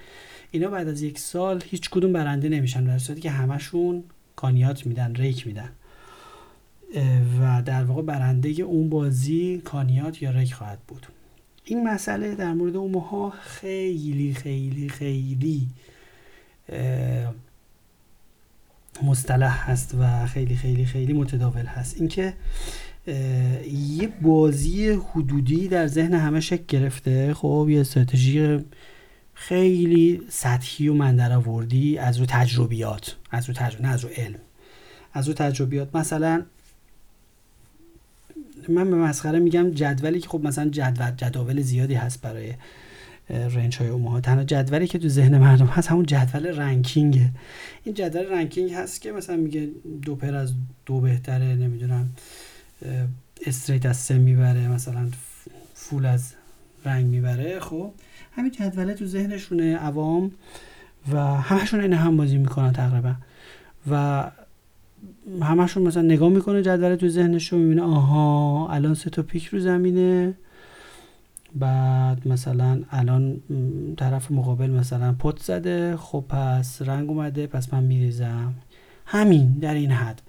اینا 0.50 0.68
بعد 0.68 0.88
از 0.88 1.02
یک 1.02 1.18
سال 1.18 1.62
هیچ 1.66 1.90
کدوم 1.90 2.12
برنده 2.12 2.48
نمیشن 2.48 2.84
در 2.84 2.98
صورتی 2.98 3.20
که 3.20 3.30
همشون 3.30 4.04
کانیات 4.38 4.86
میدن 4.86 5.14
ریک 5.14 5.46
میدن. 5.46 5.70
و 7.40 7.62
در 7.62 7.84
واقع 7.84 8.02
برنده 8.02 8.48
اون 8.48 8.88
بازی 8.88 9.62
کانیات 9.64 10.22
یا 10.22 10.30
ریک 10.30 10.54
خواهد 10.54 10.78
بود. 10.88 11.06
این 11.64 11.88
مسئله 11.88 12.34
در 12.34 12.52
مورد 12.52 12.76
اوماها 12.76 13.30
خیلی 13.30 14.34
خیلی 14.34 14.88
خیلی 14.88 15.68
مصطلح 19.02 19.70
هست 19.70 19.94
و 20.00 20.26
خیلی 20.26 20.56
خیلی 20.56 20.84
خیلی 20.84 21.12
متداول 21.12 21.66
هست. 21.66 21.96
اینکه 21.96 22.34
یه 23.72 24.08
بازی 24.22 24.88
حدودی 24.88 25.68
در 25.68 25.86
ذهن 25.86 26.14
همه 26.14 26.40
شکل 26.40 26.64
گرفته 26.68 27.34
خب 27.34 27.66
یه 27.70 27.80
استراتژی 27.80 28.58
خیلی 29.40 30.22
سطحی 30.28 30.88
و 30.88 30.94
من 30.94 31.32
آوردی 31.32 31.98
از 31.98 32.18
رو 32.18 32.26
تجربیات 32.26 33.16
از 33.30 33.48
رو 33.48 33.54
تجربه 33.54 33.82
نه 33.82 33.88
از 33.88 34.04
رو 34.04 34.10
علم. 34.16 34.38
از 35.12 35.28
رو 35.28 35.34
تجربیات 35.34 35.96
مثلا 35.96 36.42
من 38.68 38.90
به 38.90 38.96
مسخره 38.96 39.38
میگم 39.38 39.70
جدولی 39.70 40.20
که 40.20 40.28
خب 40.28 40.44
مثلا 40.44 40.68
جدول 40.68 41.10
جداول 41.10 41.62
زیادی 41.62 41.94
هست 41.94 42.20
برای 42.20 42.54
رنج 43.30 43.76
های 43.76 43.88
اوماها. 43.88 44.20
تنها 44.20 44.44
جدولی 44.44 44.86
که 44.86 44.98
تو 44.98 45.08
ذهن 45.08 45.38
مردم 45.38 45.66
هست 45.66 45.88
همون 45.88 46.06
جدول 46.06 46.46
رنکینگه. 46.46 47.30
این 47.84 47.94
جدول 47.94 48.26
رنکینگ 48.26 48.72
هست 48.72 49.00
که 49.00 49.12
مثلا 49.12 49.36
میگه 49.36 49.68
دو 50.02 50.16
پر 50.16 50.34
از 50.34 50.52
دو 50.86 51.00
بهتره 51.00 51.54
نمی‌دونم 51.54 52.08
استریت 53.46 53.86
از 53.86 53.96
سه 53.96 54.18
می‌بره 54.18 54.68
مثلا 54.68 55.08
فول 55.74 56.06
از 56.06 56.32
رنگ 56.84 57.06
می‌بره. 57.06 57.60
خب 57.60 57.92
همین 58.38 58.50
جدوله 58.50 58.94
تو 58.94 59.06
ذهنشونه 59.06 59.76
عوام 59.76 60.30
و 61.12 61.18
همشون 61.18 61.80
این 61.80 61.92
هم 61.92 62.16
بازی 62.16 62.36
می‌کنن 62.38 62.72
تقریبا. 62.72 63.14
و 63.90 64.24
همشون 65.42 65.82
مثلا 65.82 66.02
نگاه 66.02 66.28
می‌کنه 66.28 66.62
جدول 66.62 66.94
تو 66.94 67.08
ذهنش 67.08 67.52
رو 67.52 67.58
می‌بینه 67.58 67.82
آها 67.82 68.68
الان 68.70 68.94
سه 68.94 69.10
تا 69.10 69.22
پیک 69.22 69.46
رو 69.46 69.60
زمینه. 69.60 70.34
بعد 71.54 72.28
مثلا 72.28 72.82
الان 72.90 73.40
طرف 73.96 74.30
مقابل 74.30 74.70
مثلا 74.70 75.12
پت 75.12 75.38
زده 75.38 75.96
خب 75.96 76.24
پس 76.28 76.82
رنگ 76.82 77.08
اومده 77.08 77.46
پس 77.46 77.74
من 77.74 77.82
میریزم. 77.82 78.54
همین 79.06 79.52
در 79.52 79.74
این 79.74 79.90
حد. 79.90 80.22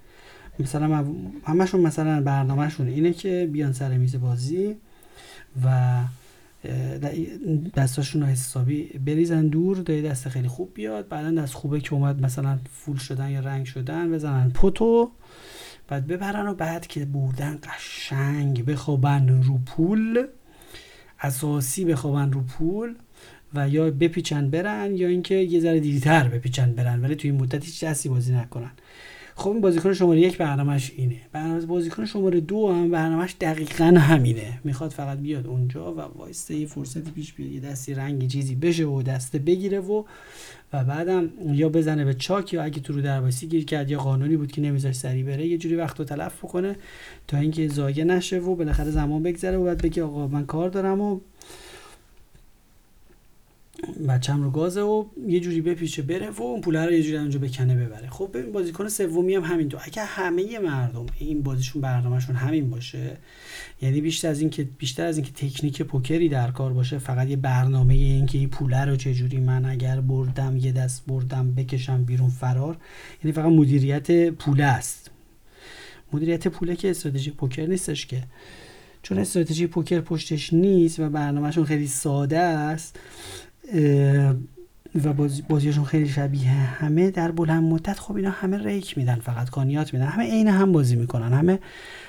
مثلا 0.58 1.04
همشون 1.44 1.80
مثلا 1.80 2.20
برنامهشون 2.20 2.88
اینه 2.88 3.12
که 3.12 3.48
بیان 3.52 3.72
سر 3.72 3.96
میز 3.96 4.16
بازی 4.16 4.76
و 5.64 5.98
دستاشون 7.74 8.22
رو 8.22 8.28
حسابی 8.28 8.82
بریزن 8.84 9.46
دور 9.46 9.76
تا 9.76 10.00
دست 10.00 10.28
خیلی 10.28 10.48
خوب 10.48 10.70
بیاد. 10.74 11.08
بعدا 11.08 11.42
دست 11.42 11.54
خوبه 11.54 11.80
که 11.80 11.94
اومد 11.94 12.22
مثلا 12.22 12.58
فول 12.72 12.96
شدن 12.96 13.30
یا 13.30 13.40
رنگ 13.40 13.66
شدن 13.66 14.12
بزنن 14.12 14.50
پتو 14.50 15.10
بعد 15.88 16.06
ببرن 16.06 16.46
و 16.46 16.54
بعد 16.54 16.86
که 16.86 17.04
بردن 17.04 17.58
قشنگ 17.62 18.64
بخوابن 18.64 19.42
رو 19.42 19.58
پول 19.66 20.26
اساسی 21.20 21.84
بخوابن 21.84 22.32
رو 22.32 22.40
پول 22.40 22.94
و 23.54 23.68
یا 23.68 23.90
بپیچن 23.90 24.50
برن 24.50 24.96
یا 24.96 25.08
اینکه 25.08 25.34
یه 25.34 25.60
ذره 25.60 25.80
دیرتر 25.80 26.28
بپیچن 26.28 26.72
برن 26.72 27.00
ولی 27.00 27.16
توی 27.16 27.30
این 27.30 27.40
مدت 27.40 27.64
هیچ 27.64 27.84
دستی 27.84 28.08
بازی 28.08 28.34
نکنن. 28.34 28.70
خب 29.36 29.50
این 29.50 29.60
بازیکن 29.60 29.92
شماره 29.92 30.20
یک 30.20 30.38
برنامهش 30.38 30.92
اینه. 30.96 31.16
برنامه 31.32 31.66
بازیکن 31.66 32.04
شماره 32.04 32.40
دو 32.40 32.72
هم 32.72 32.90
برنامهش 32.90 33.36
دقیقا 33.40 33.84
همینه. 33.84 34.60
می‌خواد 34.64 34.90
فقط 34.90 35.18
بیاد 35.18 35.46
اونجا 35.46 35.94
و 35.94 36.00
وایسته 36.00 36.54
یه 36.54 36.66
فرصتی 36.66 37.10
پیش 37.10 37.32
بیاد 37.32 37.50
یه 37.50 37.60
دستی 37.60 37.94
رنگی 37.94 38.26
چیزی 38.26 38.54
بشه 38.54 38.84
و 38.84 39.02
دسته 39.02 39.38
بگیره 39.38 39.80
و 39.80 40.04
و 40.72 40.84
بعدم 40.84 41.30
یا 41.52 41.68
بزنه 41.68 42.04
به 42.04 42.14
چاک 42.14 42.52
یا 42.52 42.62
اگه 42.62 42.80
تو 42.80 42.92
رو 42.92 43.02
درواسی 43.02 43.46
گیر 43.46 43.64
کرد 43.64 43.90
یا 43.90 43.98
قانونی 43.98 44.36
بود 44.36 44.52
که 44.52 44.60
نمیذاش 44.60 44.94
سری 44.94 45.22
بره 45.22 45.46
یه 45.46 45.58
جوری 45.58 45.76
وقت 45.76 45.98
رو 45.98 46.04
تلف 46.04 46.38
بکنه 46.44 46.76
تا 47.28 47.36
اینکه 47.36 47.68
زایه 47.68 48.04
نشه 48.04 48.38
و 48.38 48.54
بالاخره 48.54 48.90
زمان 48.90 49.22
بگذره 49.22 49.56
و 49.56 49.64
بعد 49.64 49.82
بگه 49.82 50.02
آقا 50.02 50.26
من 50.26 50.46
کار 50.46 50.68
دارم 50.68 51.00
و 51.00 51.20
بچم 54.08 54.42
رو 54.42 54.50
گازه 54.50 54.80
و 54.80 55.04
یه 55.26 55.40
جوری 55.40 55.60
بپیچه 55.60 56.02
بره 56.02 56.30
و 56.30 56.42
اون 56.42 56.60
پوله 56.60 56.86
رو 56.86 56.92
یه 56.92 57.02
جوری 57.02 57.16
اونجا 57.16 57.38
بکنه 57.38 57.76
ببره. 57.76 58.10
خب 58.10 58.30
ببین 58.34 58.52
بازیکن 58.52 58.88
سومی 58.88 59.34
هم 59.34 59.42
همینطور. 59.42 59.80
اگه 59.84 60.04
همه 60.04 60.58
مردم 60.58 61.06
این 61.18 61.42
بازیشون 61.42 61.82
برنامهشون 61.82 62.36
همین 62.36 62.70
باشه 62.70 63.16
یعنی 63.82 64.00
بیشتر 64.00 64.28
از 64.28 64.40
اینکه 64.40 64.68
بیشتر 64.78 65.06
از 65.06 65.16
اینکه 65.16 65.32
تکنیک 65.32 65.82
پوکری 65.82 66.28
در 66.28 66.50
کار 66.50 66.72
باشه 66.72 66.98
فقط 66.98 67.28
یه 67.28 67.36
برنامه 67.36 67.94
اینکه 67.94 68.38
این 68.38 68.48
پوله 68.48 68.84
رو 68.84 68.96
چه 68.96 69.14
جوری 69.14 69.40
من 69.40 69.64
اگر 69.64 70.00
بردم 70.00 70.56
یه 70.56 70.72
دست 70.72 71.06
بردم 71.06 71.54
بکشم 71.54 72.04
بیرون 72.04 72.30
فرار 72.30 72.76
یعنی 73.24 73.32
فقط 73.32 73.52
مدیریت 73.52 74.30
پوله 74.30 74.64
است. 74.64 75.10
مدیریت 76.12 76.48
پوله 76.48 76.76
که 76.76 76.90
استراتژی 76.90 77.30
پوکر 77.30 77.66
نیستش 77.66 78.06
که. 78.06 78.22
چون 79.02 79.18
استراتژی 79.18 79.66
پوکر 79.66 80.00
پشتش 80.00 80.52
نیست 80.52 81.00
و 81.00 81.08
برنامهشون 81.08 81.64
خیلی 81.64 81.86
ساده 81.86 82.38
است 82.38 82.98
و 85.04 85.12
بازی 85.12 85.42
بازیشون 85.48 85.84
خیلی 85.84 86.08
شبیه 86.08 86.50
همه 86.50 87.10
در 87.10 87.30
بلند 87.30 87.62
مدت 87.62 87.98
خب 87.98 88.16
اینا 88.16 88.30
همه 88.30 88.58
ریک 88.58 88.98
میدن 88.98 89.14
فقط 89.14 89.50
کانیات 89.50 89.94
میدن 89.94 90.06
همه 90.06 90.24
عین 90.24 90.48
هم 90.48 90.72
بازی 90.72 90.96
می‌کنن 90.96 91.32
همه 91.32 91.58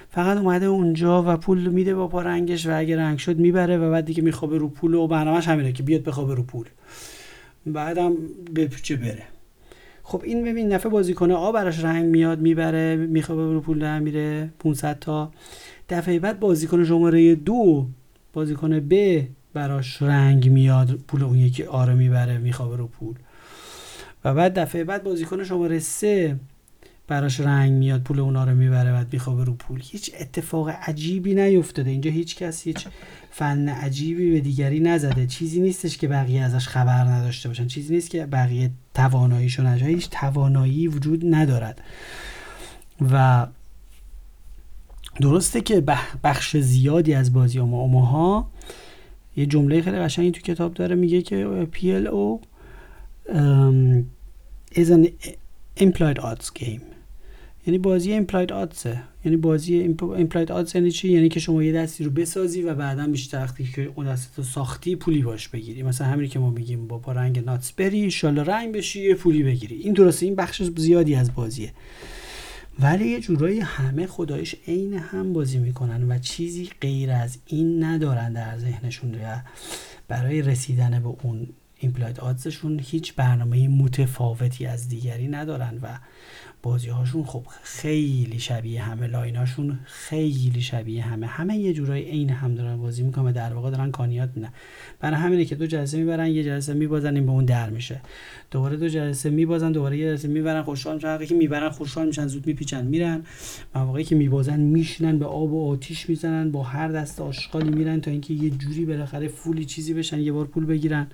فقط 0.10 0.38
اومده 0.38 0.66
اونجا 0.66 1.24
و 1.28 1.38
پول 1.38 1.68
میده 1.68 1.96
با 1.96 2.08
پا 2.08 2.22
رنگش 2.22 2.68
و 2.68 2.78
اگه 2.78 2.98
رنگ 2.98 3.18
شد 3.18 3.40
می‌بره 3.40 3.78
و 3.78 3.92
بعد 3.92 4.06
دیگه 4.06 4.24
میخوابه 4.24 4.58
رو 4.58 4.68
پول 4.68 4.94
و 4.94 5.08
برنامهش 5.08 5.48
همینه 5.48 5.72
که 5.72 5.84
بیاد 5.84 6.04
بخوابه 6.04 6.36
رو 6.36 6.44
پول. 6.44 6.66
بعدم 7.66 8.14
بپچه 8.56 8.96
بره؟ 8.96 9.24
خب 10.04 10.22
این 10.24 10.44
ببین 10.44 10.74
نفع 10.74 10.90
بازیکنه 10.90 11.34
آ 11.34 11.52
براش 11.52 11.84
رنگ 11.84 12.06
میاد 12.06 12.40
می‌بره 12.40 12.96
میخوابه 12.96 13.42
رو 13.42 13.62
پول 13.62 13.80
در 13.80 14.00
میره 14.00 14.50
500 14.60 15.00
تا. 15.00 15.32
دفعه 15.90 16.20
بعد 16.20 16.40
بازیکن 16.40 16.84
شماره 16.84 17.36
دو 17.36 17.88
بازیکن 18.34 18.80
ب 18.90 19.22
براش 19.54 20.02
رنگ 20.02 20.50
میاد 20.50 20.92
پول 20.92 21.24
اون 21.24 21.38
یکی 21.38 21.64
آره 21.64 21.94
می‌بره 21.94 22.38
میخوابه 22.38 22.78
رو 22.78 22.88
پول. 22.88 23.16
و 24.26 24.34
بعد 24.34 24.60
دفعه 24.60 24.84
بعد 24.84 25.04
بازیکن 25.04 25.44
شماره 25.44 25.80
سه 25.80 26.40
براش 27.08 27.40
رنگ 27.40 27.72
میاد 27.72 28.02
پول 28.02 28.20
اونا 28.20 28.44
رو 28.44 28.56
می‌بره 28.56 28.92
بعد 28.92 29.14
میخوابه 29.14 29.44
رو 29.44 29.54
پول. 29.54 29.82
هیچ 29.84 30.12
اتفاق 30.20 30.70
عجیبی 30.70 31.36
نیفتاده. 31.36 31.90
اینجا 31.90 32.12
هیچ 32.12 32.36
کس 32.36 32.64
هیچ 32.64 32.88
فن 33.32 33.70
عجیبی 33.70 34.32
به 34.32 34.40
دیگری 34.40 34.80
نزده. 34.80 35.28
چیزی 35.28 35.62
نیستش 35.62 35.98
که 35.98 36.08
بقیه 36.08 36.42
ازش 36.42 36.68
خبر 36.68 37.04
نداشته 37.04 37.50
باشن. 37.50 37.68
چیزی 37.68 37.96
نیست 37.96 38.10
که 38.10 38.26
بقیه 38.26 38.72
تواناییشون 38.94 39.66
نجا 39.66 39.86
هیچ 39.86 40.10
توانایی 40.10 40.88
وجود 40.88 41.36
ندارد. 41.36 41.82
و 43.12 43.48
درسته 45.22 45.62
که 45.62 45.84
بخش 46.24 46.58
زیادی 46.58 47.14
از 47.14 47.34
بازی 47.34 47.60
اوماها 47.60 48.50
یه 49.36 49.46
جمله 49.46 49.82
خیلی 49.82 49.98
قشنگی 49.98 50.32
تو 50.32 50.42
کتاب 50.42 50.74
داره 50.74 50.96
میگه 50.96 51.22
که 51.22 51.68
PLO 51.74 52.46
is 54.76 54.88
an 54.88 55.08
implied 55.80 56.20
odds 56.20 56.50
game. 56.60 56.82
یعنی 57.68 57.78
بازی 57.78 58.26
implied 58.26 58.50
odds 58.50 58.88
یعنی 59.26 59.38
بازی 59.38 59.96
implied 60.00 60.48
odds 60.48 60.76
یعنی 60.76 60.92
چی؟ 60.92 61.10
یعنی 61.10 61.30
که 61.30 61.40
شما 61.40 61.64
یه 61.64 61.74
دستی 61.74 62.04
رو 62.04 62.12
بسازی 62.12 62.62
و 62.62 62.76
بعدا 62.76 63.08
بیشتر 63.08 63.38
وقتی 63.38 63.64
که 63.64 63.92
اون 63.96 64.06
دست 64.06 64.38
رو 64.38 64.44
ساختی 64.44 64.96
پولی 64.96 65.22
باش 65.22 65.48
بگیری. 65.48 65.84
مثلا 65.84 66.08
همین 66.08 66.30
که 66.30 66.40
ما 66.40 66.50
میگیم 66.50 66.88
با 66.88 67.12
رنگ 67.12 67.46
ناتس 67.46 67.72
بری 67.72 68.14
ان 68.24 68.38
رنگ 68.38 68.76
بشی 68.76 69.02
یه 69.02 69.16
پولی 69.16 69.44
بگیری. 69.44 69.76
این 69.76 69.94
درسته 69.94 70.26
این 70.26 70.36
بخش 70.36 70.64
زیادی 70.64 71.16
از 71.16 71.36
بازیه. 71.36 71.74
ولی 72.80 73.08
یه 73.08 73.20
جورایی 73.20 73.60
همه 73.60 74.08
خدایش 74.08 74.56
عین 74.68 74.94
هم 74.94 75.34
بازی 75.34 75.58
می‌کنن 75.58 76.12
و 76.12 76.20
چیزی 76.20 76.70
غیر 76.82 77.12
از 77.12 77.38
این 77.46 77.84
ندارن 77.84 78.34
در 78.34 78.58
ذهنشون 78.58 79.16
و 79.16 79.42
برای 80.08 80.42
رسیدن 80.42 81.00
به 81.00 81.16
اون 81.24 81.48
ایمپلاید 81.80 82.20
آدزشون 82.20 82.80
هیچ 82.84 83.16
برنامه 83.16 83.68
متفاوتی 83.68 84.66
از 84.66 84.90
دیگری 84.90 85.28
ندارن 85.28 85.80
و 85.82 85.98
بازی 86.64 86.90
هاشون 86.90 87.24
خب 87.24 87.44
خیلی 87.64 88.40
شبیه 88.40 88.82
همه 88.82 89.08
لایناشون 89.08 89.80
خیلی 89.86 90.62
شبیه 90.62 91.04
همه. 91.04 91.28
همه 91.28 91.58
یه 91.58 91.74
جورایی 91.74 92.04
عین 92.04 92.30
هم 92.30 92.56
دارن 92.56 92.78
بازی 92.78 93.04
می‌کنن 93.04 93.26
و 93.26 93.32
در 93.32 93.54
واقع 93.54 93.72
دارن 93.72 93.92
کانیات 93.92 94.30
میدن. 94.36 94.50
برای 95.00 95.18
همینه 95.18 95.46
که 95.46 95.56
دو 95.56 95.68
جلسه 95.68 95.98
می‌برن 95.98 96.28
یه 96.28 96.44
جلسه 96.44 96.74
میبازن 96.74 97.16
این 97.16 97.26
به 97.26 97.32
اون 97.32 97.46
در 97.46 97.70
میشه. 97.70 98.02
دوباره 98.52 98.78
دو 98.78 98.90
جلسه 98.90 99.30
میبازن 99.30 99.72
دوباره 99.72 99.98
یه 99.98 100.06
جلسه 100.06 100.28
می‌برن 100.28 100.62
خوشحال 100.62 100.96
میشن. 100.96 101.26
که 101.26 101.36
می‌برن 101.36 101.70
خوشحال 101.70 102.08
میشن 102.08 102.28
زود 102.28 102.48
میپیچن 102.48 102.86
میرن. 102.86 103.24
مواقعی 103.76 104.04
که 104.04 104.16
میبازن 104.16 104.60
میشینن 104.60 105.20
به 105.20 105.26
آب 105.26 105.54
و 105.54 105.72
آتیش 105.72 106.10
می‌زنن 106.10 106.52
با 106.52 106.64
هر 106.64 106.88
دست 106.88 107.22
آشغالی 107.22 107.70
میرن 107.70 108.02
تا 108.02 108.12
اینکه 108.12 108.34
یه 108.34 108.50
جوری 108.50 108.86
بالاخره 108.86 109.28
فولی 109.28 109.66
چیزی 109.66 109.94
بشن 109.94 110.20
یه 110.20 110.32
بار 110.32 110.46
پول 110.46 110.66
بگیرن. 110.66 111.08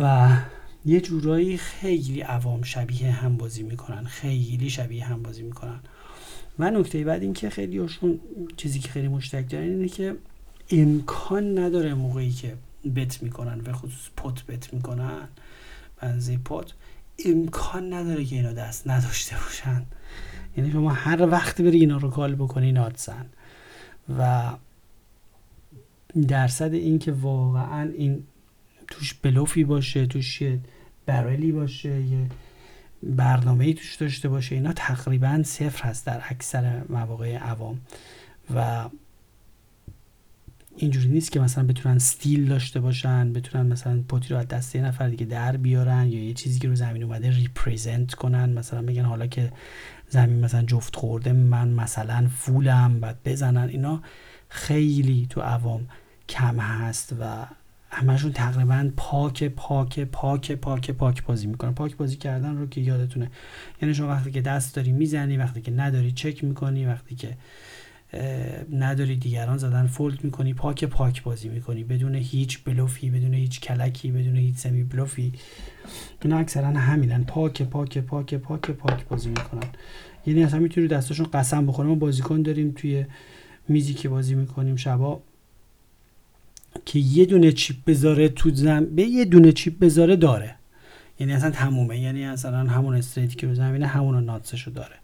و 0.00 0.28
یه 0.84 1.00
جورایی 1.00 1.56
خیلی 1.56 2.20
عوام 2.20 2.62
شبیه 2.62 3.10
هم 3.10 3.36
بازی 3.36 3.62
می‌کنن 3.62 4.04
خیلی 4.04 4.70
شبیه 4.70 5.04
هم 5.04 5.22
بازی 5.22 5.42
می‌کنن. 5.42 5.80
و 6.58 6.70
نکته 6.70 7.04
بعد 7.04 7.22
این 7.22 7.32
که 7.32 7.50
خیلی 7.50 7.78
هاشون 7.78 8.20
چیزی 8.56 8.78
که 8.78 8.88
خیلی 8.88 9.08
مشترک 9.08 9.50
دارن 9.50 9.64
اینه 9.64 9.88
که 9.88 10.16
امکان 10.70 11.58
نداره 11.58 11.94
موقعی 11.94 12.30
که 12.30 12.56
بت 12.96 13.22
می‌کنن 13.22 13.60
و 13.60 13.72
خصوص 13.72 14.10
پت 14.16 14.46
بت 14.46 14.74
می‌کنن 14.74 15.28
بنزه 16.00 16.36
پت 16.36 16.72
امکان 17.24 17.92
نداره 17.92 18.24
که 18.24 18.36
اینا 18.36 18.52
دست 18.52 18.88
نداشته 18.88 19.36
باشن. 19.36 19.82
یعنی 20.56 20.72
شما 20.72 20.90
هر 20.90 21.30
وقت 21.30 21.62
بری 21.62 21.80
اینا 21.80 21.96
رو 21.96 22.10
کال 22.10 22.34
بکنی 22.34 22.72
نادزن. 22.72 23.26
و 24.18 24.52
درصد 26.28 26.72
این 26.74 26.98
که 26.98 27.12
واقعا 27.12 27.90
این 27.90 28.24
توش 28.92 29.14
بلوفی 29.14 29.64
باشه 29.64 30.06
توش 30.06 30.42
یه 30.42 30.58
برلی 31.06 31.52
باشه 31.52 32.00
یه 32.00 32.26
برنامه 33.02 33.72
توش 33.72 33.94
داشته 33.94 34.28
باشه. 34.28 34.54
اینا 34.54 34.72
تقریبا 34.72 35.42
صفر 35.44 35.88
هست 35.88 36.06
در 36.06 36.22
اکثر 36.28 36.82
مواقع 36.88 37.36
عوام. 37.36 37.80
و 38.54 38.88
اینجوری 40.76 41.08
نیست 41.08 41.32
که 41.32 41.40
مثلا 41.40 41.64
بتونن 41.64 41.98
ستیل 41.98 42.48
داشته 42.48 42.80
باشن 42.80 43.32
بتونن 43.32 43.66
مثلا 43.66 44.04
پوتی 44.08 44.28
رو 44.28 44.36
از 44.36 44.48
دست 44.48 44.74
یه 44.74 44.82
نفر 44.82 45.08
دیگه 45.08 45.26
در 45.26 45.56
بیارن 45.56 46.06
یا 46.08 46.24
یه 46.24 46.34
چیزی 46.34 46.58
که 46.58 46.68
رو 46.68 46.74
زمین 46.74 47.02
اومده 47.02 47.30
ریپرزنت 47.30 48.14
کنن. 48.14 48.52
مثلا 48.52 48.82
بگن 48.82 49.04
حالا 49.04 49.26
که 49.26 49.52
زمین 50.08 50.40
مثلا 50.40 50.62
جفت 50.62 50.96
خورده 50.96 51.32
من 51.32 51.68
مثلا 51.68 52.28
فولم 52.36 53.00
بعد 53.00 53.18
بزنن. 53.24 53.68
اینا 53.68 54.02
خیلی 54.48 55.26
تو 55.30 55.40
عوام 55.40 55.88
کم 56.28 56.60
هست 56.60 57.14
و 57.20 57.46
همشون 57.94 58.32
تقریبا 58.32 58.90
پاک 58.96 59.44
پاک 59.44 60.00
پاک 60.00 60.52
پاک 60.52 60.90
پاک 60.90 61.24
بازی 61.24 61.46
می‌کنن. 61.46 61.72
پاک 61.74 61.96
بازی 61.96 62.16
کردن 62.16 62.56
رو 62.56 62.66
که 62.66 62.80
یادتونه. 62.80 63.30
یعنی 63.82 63.94
شما 63.94 64.08
وقتی 64.08 64.30
که 64.30 64.40
دست 64.40 64.74
داری 64.76 64.92
می‌زنی 64.92 65.36
وقتی 65.36 65.60
که 65.60 65.70
نداری 65.70 66.12
چک 66.12 66.44
می‌کنی 66.44 66.86
وقتی 66.86 67.14
که 67.14 67.36
نداری 68.72 69.16
دیگران 69.16 69.58
زدن 69.58 69.86
فولد 69.86 70.24
می‌کنی 70.24 70.54
پاک 70.54 70.84
پاک 70.84 71.22
بازی 71.22 71.48
می‌کنی. 71.48 71.84
بدون 71.84 72.14
هیچ 72.14 72.64
بلوفی 72.64 73.10
بدون 73.10 73.34
هیچ 73.34 73.60
کلکی 73.60 74.10
بدون 74.10 74.36
هیچ 74.36 74.56
سمی 74.56 74.84
بلوفی. 74.84 75.32
اینا 76.22 76.38
اکثرا 76.38 76.68
همینن. 76.68 77.24
پاک 77.24 77.62
پاک 77.62 77.98
پاک 77.98 78.34
پاک 78.34 78.70
پاک 78.70 79.04
بازی 79.08 79.28
می‌کنن. 79.28 79.70
یعنی 80.26 80.44
اصلا 80.44 80.60
می‌تونی 80.60 80.86
دستاشون 80.86 81.26
قسم 81.32 81.66
بخوریم. 81.66 81.90
ما 81.90 81.94
بازیکن 81.94 82.42
داریم 82.42 82.72
توی 82.76 83.04
میزی 83.68 83.94
که 83.94 84.08
بازی 84.08 84.34
می‌کنیم. 84.34 84.76
شبا 84.76 85.22
که 86.84 86.98
یه 86.98 87.24
دونه 87.24 87.52
چیپ 87.52 87.76
بذاره 87.86 88.28
تو 88.28 88.50
زم 88.54 88.84
به 88.84 89.02
یه 89.02 89.24
دونه 89.24 89.52
چیپ 89.52 89.78
بذاره 89.78 90.16
داره. 90.16 90.54
یعنی 91.20 91.32
اصلا 91.32 91.50
تمومه. 91.50 92.00
یعنی 92.00 92.24
اصلا 92.24 92.58
همون 92.58 92.94
استریتی 92.94 93.36
که 93.36 93.46
رو 93.46 93.54
زمینه 93.54 93.86
همون 93.86 94.24
ناتسشو 94.24 94.70
داره. 94.70 94.94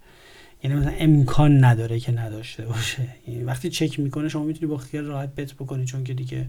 یعنی 0.62 0.76
مثلا 0.76 0.92
امکان 0.98 1.64
نداره 1.64 2.00
که 2.00 2.12
نداشته 2.12 2.66
باشه. 2.66 3.09
یعنی 3.28 3.44
وقتی 3.44 3.70
چک 3.70 4.00
می‌کنه 4.00 4.28
شما 4.28 4.44
می‌تونی 4.44 4.66
با 4.66 4.76
خیال 4.76 5.04
راحت 5.04 5.35
بت 5.35 5.54
بکنی 5.54 5.85
چون 5.85 6.04
که 6.04 6.14
دیگه 6.14 6.46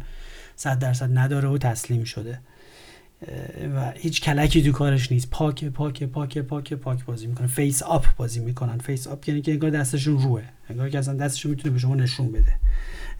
صد 0.55 0.79
درصد 0.79 1.17
نداره 1.17 1.49
و 1.49 1.57
تسلیم 1.57 2.03
شده. 2.03 2.39
و 3.75 3.91
هیچ 3.95 4.21
کلکی 4.21 4.63
تو 4.63 4.71
کارش 4.71 5.11
نیست. 5.11 5.29
پاک 5.29 5.65
پاک 5.65 6.03
پاک 6.03 6.37
پاک 6.37 6.73
پاک 6.73 7.05
بازی 7.05 7.27
می‌کنه. 7.27 7.47
face 7.47 7.83
up 7.83 8.15
بازی 8.15 8.39
می‌کنن. 8.39 8.77
face 8.77 9.07
up 9.07 9.27
یعنی 9.27 9.41
که 9.41 9.51
انگار 9.51 9.69
دستشون 9.69 10.17
روه. 10.17 10.43
انگار 10.69 10.89
که 10.89 10.99
اصلا 10.99 11.13
دستشون 11.13 11.51
می‌تونه 11.51 11.73
به 11.73 11.79
شما 11.79 11.95
نشون 11.95 12.31
بده. 12.31 12.53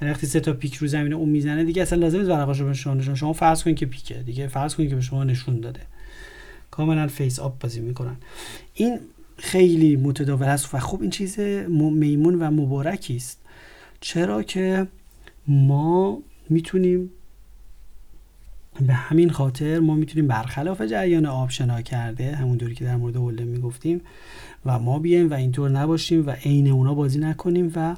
یعنی 0.01 0.13
وقتی 0.13 0.27
سه 0.27 0.39
تا 0.39 0.53
پیک 0.53 0.75
رو 0.75 0.87
زمینه 0.87 1.15
اون 1.15 1.29
می‌زنه 1.29 1.63
دیگه 1.63 1.81
اصلا 1.81 1.99
لازم 1.99 2.17
نیست 2.17 2.29
ورقاشو 2.29 2.65
به 2.65 2.73
شما 2.73 2.93
نشون 2.93 3.15
شما 3.15 3.33
فرض 3.33 3.63
کنید 3.63 3.77
که 3.77 3.85
پیکه. 3.85 4.15
دیگه 4.15 4.47
فرض 4.47 4.75
کنید 4.75 4.89
که 4.89 4.95
به 4.95 5.01
شما 5.01 5.23
نشون 5.23 5.59
داده. 5.59 5.81
کاملا 6.71 7.07
face 7.07 7.39
up 7.39 7.61
بازی 7.61 7.79
می‌کنن. 7.79 8.15
این 8.73 8.99
خیلی 9.37 9.95
متداول 9.95 10.47
است 10.47 10.75
و 10.75 10.79
خب 10.79 11.01
این 11.01 11.09
چیز 11.09 11.39
میمون 11.39 12.35
و 12.35 12.51
مبارکی 12.51 13.15
است. 13.15 13.39
چرا 14.01 14.43
که 14.43 14.87
ما 15.47 16.21
می‌تونیم 16.49 17.11
به 18.81 18.93
همین 18.93 19.29
خاطر 19.29 19.79
ما 19.79 19.95
می‌تونیم 19.95 20.27
برخلاف 20.27 20.81
جریان 20.81 21.25
آب 21.25 21.49
شنا 21.49 21.81
کرده 21.81 22.35
همون 22.35 22.57
دوری 22.57 22.75
که 22.75 22.85
در 22.85 22.95
مورد 22.95 23.15
هولدن 23.15 23.43
می‌گفتیم 23.43 24.01
و 24.65 24.79
ما 24.79 24.99
بیایم 24.99 25.29
و 25.29 25.33
اینطور 25.33 25.69
نباشیم 25.69 26.27
و 26.27 26.31
عین 26.31 26.67
اونا 26.67 26.93
بازی 26.93 27.19
نکنیم 27.19 27.71
و 27.75 27.95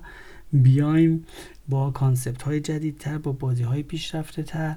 بیایم 0.53 1.25
با 1.69 1.91
کانسپت 1.91 2.41
های 2.41 2.59
جدیدتر 2.59 3.17
با 3.17 3.31
بازی 3.31 3.63
های 3.63 3.83
پیشرفته 3.83 4.43
تر 4.43 4.75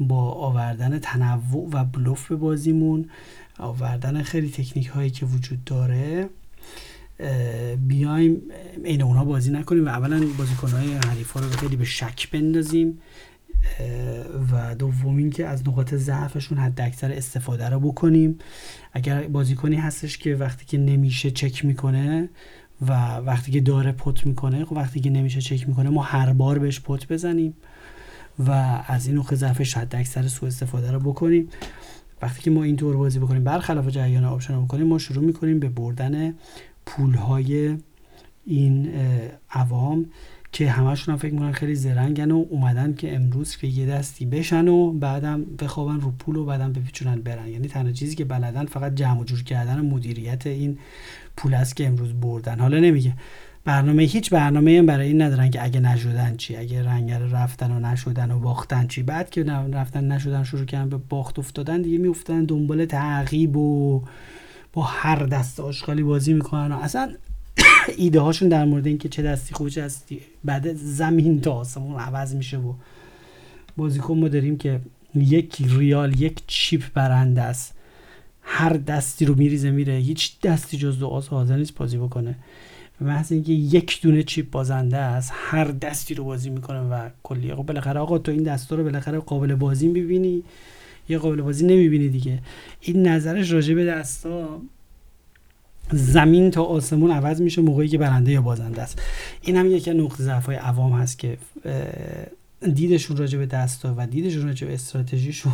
با 0.00 0.30
آوردن 0.30 0.98
تنوع 0.98 1.68
و 1.72 1.84
بلوف 1.84 2.28
به 2.28 2.36
بازیمون 2.36 3.10
آوردن 3.58 4.22
خیلی 4.22 4.50
تکنیک 4.50 4.86
هایی 4.86 5.10
که 5.10 5.26
وجود 5.26 5.64
داره 5.64 6.28
بیایم 7.86 8.42
عین 8.84 9.02
اونها 9.02 9.24
بازی 9.24 9.50
نکنیم 9.50 9.86
و 9.86 9.88
اولا 9.88 10.26
بازیکن 10.38 10.68
های 10.68 10.92
حریف 10.92 11.30
ها 11.30 11.40
رو 11.40 11.48
خیلی 11.48 11.76
به 11.76 11.84
شک 11.84 12.30
بندازیم. 12.30 12.98
و 14.52 14.74
دومین 14.74 15.30
که 15.30 15.46
از 15.46 15.68
نقاط 15.68 15.94
ضعفشون 15.94 16.58
حد 16.58 16.80
اکثر 16.80 17.12
استفاده 17.12 17.68
رو 17.68 17.80
بکنیم. 17.80 18.38
اگر 18.92 19.22
بازیکنی 19.22 19.76
هستش 19.76 20.18
که 20.18 20.36
وقتی 20.36 20.64
که 20.66 20.78
نمیشه 20.78 21.30
چک 21.30 21.64
می‌کنه 21.64 22.28
و 22.82 23.16
وقتی 23.16 23.52
که 23.52 23.60
داره 23.60 23.92
bet 23.92 24.26
می‌کنه 24.26 24.64
خب 24.64 24.72
وقتی 24.72 25.00
که 25.00 25.10
نمیشه 25.10 25.40
چک 25.40 25.68
می‌کنه 25.68 25.90
ما 25.90 26.02
هر 26.02 26.32
بار 26.32 26.58
بهش 26.58 26.80
bet 26.80 27.08
بزنیم 27.08 27.54
و 28.38 28.50
از 28.86 29.06
این 29.06 29.16
نقطه 29.16 29.36
ضعفش 29.36 29.76
حد 29.76 29.96
اکثر 29.96 30.28
سوء 30.28 30.48
استفاده 30.48 30.90
رو 30.92 31.00
بکنیم. 31.00 31.48
وقتی 32.22 32.42
که 32.42 32.50
ما 32.50 32.62
اینطور 32.62 32.96
بازی 32.96 33.18
بکنیم 33.18 33.44
برخلاف 33.44 33.88
جریان 33.88 34.24
آپشن 34.24 34.64
بکنیم 34.64 34.86
ما 34.86 34.98
شروع 34.98 35.24
می‌کنیم 35.24 35.60
به 35.60 35.68
بردن 35.68 36.34
پول 36.86 37.14
های 37.14 37.76
این 38.46 38.90
عوام. 39.50 40.06
که 40.52 40.70
همشون 40.70 41.12
هم 41.12 41.18
فکر 41.18 41.32
می‌کنن 41.32 41.52
خیلی 41.52 41.74
زرنگن 41.74 42.30
و 42.30 42.44
اومدن 42.50 42.94
که 42.94 43.16
امروز 43.16 43.56
که 43.56 43.66
یه 43.66 43.86
دستی 43.86 44.26
بشن 44.26 44.68
و 44.68 44.92
بعدم 44.92 45.44
بخوابن 45.44 46.00
رو 46.00 46.10
پول 46.10 46.36
و 46.36 46.44
بعدم 46.44 46.72
بپیچونن 46.72 47.20
برن. 47.20 47.48
یعنی 47.48 47.68
تنها 47.68 47.92
چیزی 47.92 48.16
که 48.16 48.24
بلدن 48.24 48.66
فقط 48.66 48.94
جمع 48.94 49.20
و 49.20 49.24
جور 49.24 49.42
کردن 49.42 49.80
مدیریت 49.80 50.46
این 50.46 50.78
پول 51.36 51.54
است 51.54 51.76
که 51.76 51.86
امروز 51.86 52.12
بردن. 52.12 52.60
حالا 52.60 52.78
نمیگه. 52.78 53.14
برنامه 53.64 54.02
هیچ 54.02 54.30
برنامه 54.30 54.78
هم 54.78 54.86
برای 54.86 55.06
این 55.06 55.22
ندارن 55.22 55.50
که 55.50 55.64
اگه 55.64 55.80
نشدن 55.80 56.36
چی؟ 56.36 56.56
اگه 56.56 56.82
رنگر 56.82 57.18
رفتن 57.18 57.70
و 57.70 57.80
نشدن 57.80 58.30
و 58.30 58.38
باختن 58.38 58.86
چی؟ 58.86 59.02
بعد 59.02 59.30
که 59.30 59.44
رفتن 59.72 60.12
نشدن 60.12 60.44
شروع 60.44 60.64
کردن 60.64 60.88
به 60.88 60.96
باخت 60.96 61.38
افتادن 61.38 61.82
دیگه 61.82 61.98
میافتن 61.98 62.44
دنبال 62.44 62.84
تعقیب 62.84 63.56
و 63.56 64.02
با 64.72 64.82
هر 64.82 65.26
دست 65.26 65.60
آشغالی 65.60 66.02
بازی 66.02 66.32
می‌کنن 66.32 66.72
و 66.72 66.78
اصلا 66.78 67.14
ایده 67.96 68.20
هاشون 68.20 68.48
در 68.48 68.64
مورد 68.64 68.86
اینکه 68.86 69.08
چه 69.08 69.22
دستی 69.22 69.54
خوب 69.54 69.68
چه 69.68 69.88
بعد 70.44 70.74
زمین 70.74 71.40
تا 71.40 71.52
آسمون 71.52 72.00
عوض 72.00 72.34
میشه 72.34 72.58
و 72.58 72.74
بازیکن 73.76 74.18
ما 74.18 74.28
داریم 74.28 74.56
که 74.58 74.80
یک 75.14 75.56
ریال 75.68 76.20
یک 76.20 76.42
چیپ 76.46 76.82
برنده 76.94 77.42
است. 77.42 77.74
هر 78.42 78.72
دستی 78.72 79.24
رو 79.24 79.34
میریزه 79.34 79.70
میره. 79.70 79.94
هیچ 79.94 80.40
دستی 80.40 80.76
جز 80.76 80.98
دو 80.98 81.06
آس 81.06 81.28
حاضر 81.28 81.56
نیست 81.56 81.74
بازی 81.74 81.96
بکنه. 81.96 82.34
به 83.00 83.06
محض 83.06 83.32
اینکه 83.32 83.52
یک 83.52 84.02
دونه 84.02 84.22
چیپ 84.22 84.50
بازنده 84.50 84.96
است 84.96 85.32
هر 85.34 85.64
دستی 85.64 86.14
رو 86.14 86.24
بازی 86.24 86.50
می‌کنه 86.50 86.80
و 86.80 87.08
کلی 87.22 87.54
خب 87.54 87.62
بالاخره 87.62 88.00
آقا 88.00 88.18
تو 88.18 88.32
این 88.32 88.42
دستا 88.42 88.76
رو 88.76 88.84
بالاخره 88.84 89.18
قابل 89.18 89.54
بازی 89.54 89.88
می‌بینی 89.88 90.42
یا 91.08 91.18
قابل 91.18 91.42
بازی 91.42 91.66
نمی‌بینی 91.66 92.08
دیگه. 92.08 92.38
این 92.80 93.06
نظرش 93.08 93.52
راجع 93.52 93.74
به 93.74 93.84
دستا 93.84 94.60
زمین 95.92 96.50
تا 96.50 96.62
آسمون 96.62 97.10
عوض 97.10 97.40
میشه 97.40 97.62
موقعی 97.62 97.88
که 97.88 97.98
برنده 97.98 98.32
یا 98.32 98.42
بازنده 98.42 98.82
است. 98.82 99.02
این 99.42 99.56
هم 99.56 99.70
یکی 99.70 99.90
نقطه 99.90 100.22
ضعف 100.22 100.46
های 100.46 100.56
عوام 100.56 100.92
هست 100.92 101.18
که 101.18 101.38
دیدشون 102.74 103.16
راجع 103.16 103.38
به 103.38 103.46
دستا 103.46 103.94
و 103.96 104.06
دیدشون 104.06 104.46
راجع 104.46 104.66
به 104.66 104.74
استراتژیشون 104.74 105.52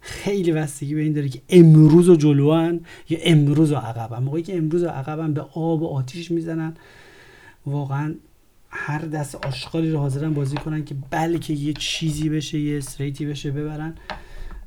خیلی 0.00 0.52
وستگی 0.52 0.94
به 0.94 1.00
این 1.00 1.12
داره 1.12 1.28
که 1.28 1.40
امروز 1.48 2.08
و 2.08 2.16
جلوان 2.16 2.80
یا 3.08 3.18
امروز 3.22 3.72
و 3.72 3.76
عقبن 3.76 4.22
موقعی 4.22 4.42
که 4.42 4.56
امروز 4.56 4.82
و 4.82 4.88
عقبن 4.88 5.34
به 5.34 5.40
آب 5.40 5.82
و 5.82 5.86
آتیش 5.86 6.30
می‌زنن 6.30 6.74
واقعا 7.66 8.14
هر 8.70 8.98
دست 8.98 9.34
آشغالی 9.34 9.90
رو 9.90 9.98
حاضرن 9.98 10.34
بازی 10.34 10.56
کنن 10.56 10.84
که 10.84 10.94
بلکه 11.10 11.52
یه 11.52 11.72
چیزی 11.72 12.28
بشه 12.28 12.58
یه 12.58 12.78
استریتی 12.78 13.26
بشه 13.26 13.50
ببرن. 13.50 13.94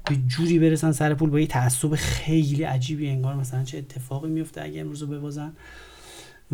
به 0.09 0.15
جوری 0.27 0.59
برسن 0.59 0.91
سر 0.91 1.13
پول 1.13 1.29
با 1.29 1.39
یه 1.39 1.47
تعصب 1.47 1.95
خیلی 1.95 2.63
عجیبی 2.63 3.09
انگار 3.09 3.35
مثلا 3.35 3.63
چه 3.63 3.77
اتفاقی 3.77 4.29
میفته 4.29 4.61
اگه 4.61 4.81
امروز 4.81 5.01
رو 5.01 5.07
ببازن. 5.07 5.53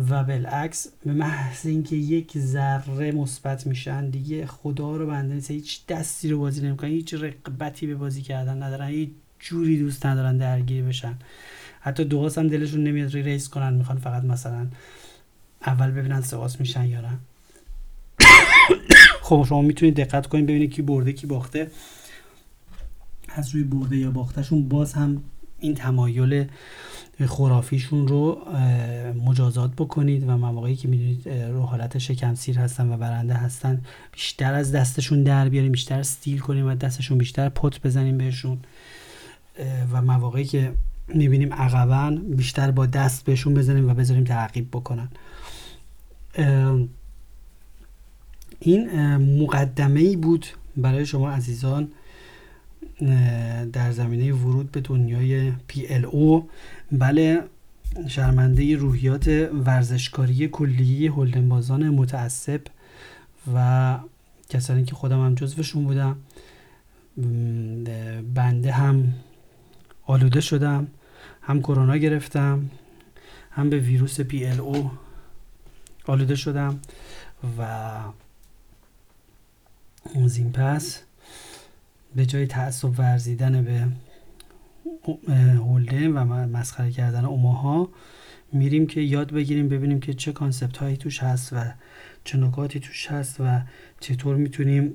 و 0.08 0.24
بالعکس 0.24 0.88
به 1.04 1.12
محض 1.12 1.66
اینکه 1.66 1.96
یک 1.96 2.38
ذره 2.38 3.12
مثبت 3.12 3.66
میشن 3.66 4.10
دیگه 4.10 4.46
خدا 4.46 4.96
رو 4.96 5.06
بنده 5.06 5.34
نیست. 5.34 5.50
هیچ 5.50 5.86
دستی 5.86 6.30
رو 6.30 6.38
بازی 6.38 6.66
نمی‌کنن 6.66 6.90
هیچ 6.90 7.14
رقبتی 7.14 7.86
به 7.86 7.94
بازی 7.94 8.22
کردن 8.22 8.62
ندارن 8.62 8.88
هیچ 8.88 9.10
جوری 9.38 9.78
دوست 9.78 10.06
ندارن 10.06 10.36
درگیر 10.38 10.84
بشن. 10.84 11.14
حتی 11.80 12.04
دو 12.04 12.28
هم 12.28 12.48
دلشون 12.48 12.84
نمیاد 12.84 13.16
ریس 13.16 13.48
کنن 13.48 13.72
می‌خوان 13.74 13.98
فقط 13.98 14.24
مثلا 14.24 14.66
اول 15.66 15.90
ببینن 15.90 16.20
سواس 16.20 16.60
میشن 16.60 16.86
یا 16.86 17.00
نه. 17.00 17.18
خب 19.22 19.44
شما 19.48 19.62
می‌تونید 19.62 19.96
دقت 19.96 20.26
کنید 20.26 20.46
ببینید 20.46 20.72
کی 20.72 20.82
برده 20.82 21.12
کی 21.12 21.26
باخته. 21.26 21.70
از 23.34 23.54
روی 23.54 23.64
برده 23.64 23.96
یا 23.96 24.10
باختشون 24.10 24.68
باز 24.68 24.92
هم 24.92 25.22
این 25.58 25.74
تمایل 25.74 26.46
خرافیشون 27.26 28.08
رو 28.08 28.38
مجازات 29.24 29.70
بکنید 29.76 30.28
و 30.28 30.36
مواقعی 30.36 30.76
که 30.76 30.88
می‌دونید 30.88 31.28
رو 31.28 31.62
حالت 31.62 31.98
شکم 31.98 32.34
سیر 32.34 32.58
هستن 32.58 32.92
و 32.92 32.96
برنده 32.96 33.34
هستن 33.34 33.82
بیشتر 34.12 34.54
از 34.54 34.72
دستشون 34.72 35.22
در 35.22 35.48
بیاریم 35.48 35.72
بیشتر 35.72 36.02
ستیل 36.02 36.38
کنیم 36.38 36.66
و 36.66 36.74
دستشون 36.74 37.18
بیشتر 37.18 37.48
پت 37.48 37.82
بزنیم 37.82 38.18
بهشون 38.18 38.58
و 39.92 40.02
مواقعی 40.02 40.44
که 40.44 40.72
می‌بینیم 41.08 41.52
عقبا 41.52 42.18
بیشتر 42.36 42.70
با 42.70 42.86
دست 42.86 43.24
بهشون 43.24 43.54
بزنیم 43.54 43.90
و 43.90 43.94
بذاریم 43.94 44.24
تعقیب 44.24 44.68
بکنن. 44.68 45.08
این 48.60 49.16
مقدمه 49.42 50.00
ای 50.00 50.16
بود 50.16 50.46
برای 50.76 51.06
شما 51.06 51.30
عزیزان. 51.30 51.88
در 53.72 53.92
زمینه 53.92 54.32
ورود 54.32 54.72
به 54.72 54.80
دنیای 54.80 55.52
PLO 55.52 56.42
بله 56.92 57.42
شرمنده 58.08 58.76
روحیات 58.76 59.28
ورزشکاری 59.66 60.48
کلیه 60.48 61.12
هلدنبازان 61.12 61.88
متعصب 61.88 62.60
و 63.54 63.98
کسانی 64.48 64.84
که 64.84 64.94
خودم 64.94 65.24
هم 65.24 65.34
جزوشون 65.34 65.84
بودم 65.84 66.16
بنده 68.34 68.72
هم 68.72 69.14
آلوده 70.06 70.40
شدم 70.40 70.86
هم 71.42 71.60
کرونا 71.60 71.96
گرفتم 71.96 72.70
هم 73.50 73.70
به 73.70 73.78
ویروس 73.78 74.20
PLO 74.20 74.76
آلوده 76.06 76.34
شدم 76.34 76.80
و 77.58 77.62
از 80.24 80.36
این 80.36 80.52
پس 80.52 81.02
به 82.16 82.26
جای 82.26 82.46
تعصب 82.46 82.98
ورزیدن 82.98 83.64
به 83.64 83.86
هولدن 85.54 86.06
و 86.06 86.24
مسخره 86.46 86.90
کردن 86.90 87.24
اوماها 87.24 87.88
میریم 88.52 88.86
که 88.86 89.00
یاد 89.00 89.32
بگیریم 89.32 89.68
ببینیم 89.68 90.00
که 90.00 90.14
چه 90.14 90.32
کانسپت 90.32 90.76
هایی 90.76 90.96
توش 90.96 91.22
هست 91.22 91.52
و 91.52 91.56
چه 92.24 92.38
نکاتی 92.38 92.80
توش 92.80 93.06
هست 93.06 93.36
و 93.40 93.60
چطور 94.00 94.36
می‌تونیم 94.36 94.94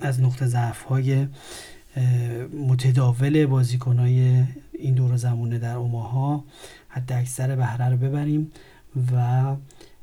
از 0.00 0.20
نقطه 0.20 0.46
ضعف 0.46 0.82
های 0.82 1.26
متداول 2.68 3.46
بازیکن 3.46 3.98
های 3.98 4.44
این 4.72 4.94
دور 4.94 5.16
زمونه 5.16 5.58
در 5.58 5.76
اوماها 5.76 6.44
حتی 6.88 7.14
اکثر 7.14 7.56
بهره 7.56 7.88
رو 7.88 7.96
ببریم 7.96 8.52
و 9.12 9.56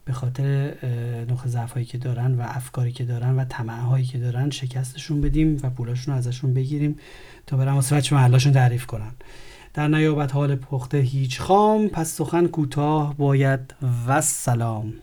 به 0.05 0.13
خاطر 0.13 0.73
نقطه 1.29 1.49
ضعف 1.49 1.71
هایی 1.71 1.85
که 1.85 1.97
دارن 1.97 2.35
و 2.35 2.41
افکاری 2.41 2.91
که 2.91 3.03
دارن 3.03 3.35
و 3.35 3.45
طمع 3.45 3.79
هایی 3.79 4.05
که 4.05 4.17
دارن 4.17 4.49
شکستشون 4.49 5.21
بدیم 5.21 5.57
و 5.63 5.69
پولاشون 5.69 6.13
رو 6.13 6.17
ازشون 6.17 6.53
بگیریم 6.53 6.95
تا 7.47 7.57
برن 7.57 7.73
واسه 7.73 8.13
محلاشون 8.15 8.53
تعریف 8.53 8.85
کنن. 8.85 9.11
در 9.73 9.87
نیابت 9.87 10.33
حال 10.33 10.55
پخته 10.55 10.97
هیچ 10.97 11.41
خام 11.41 11.87
پس 11.87 12.13
سخن 12.13 12.47
کوتاه 12.47 13.17
باید 13.17 13.75
و 14.07 14.21
سلام. 14.21 14.93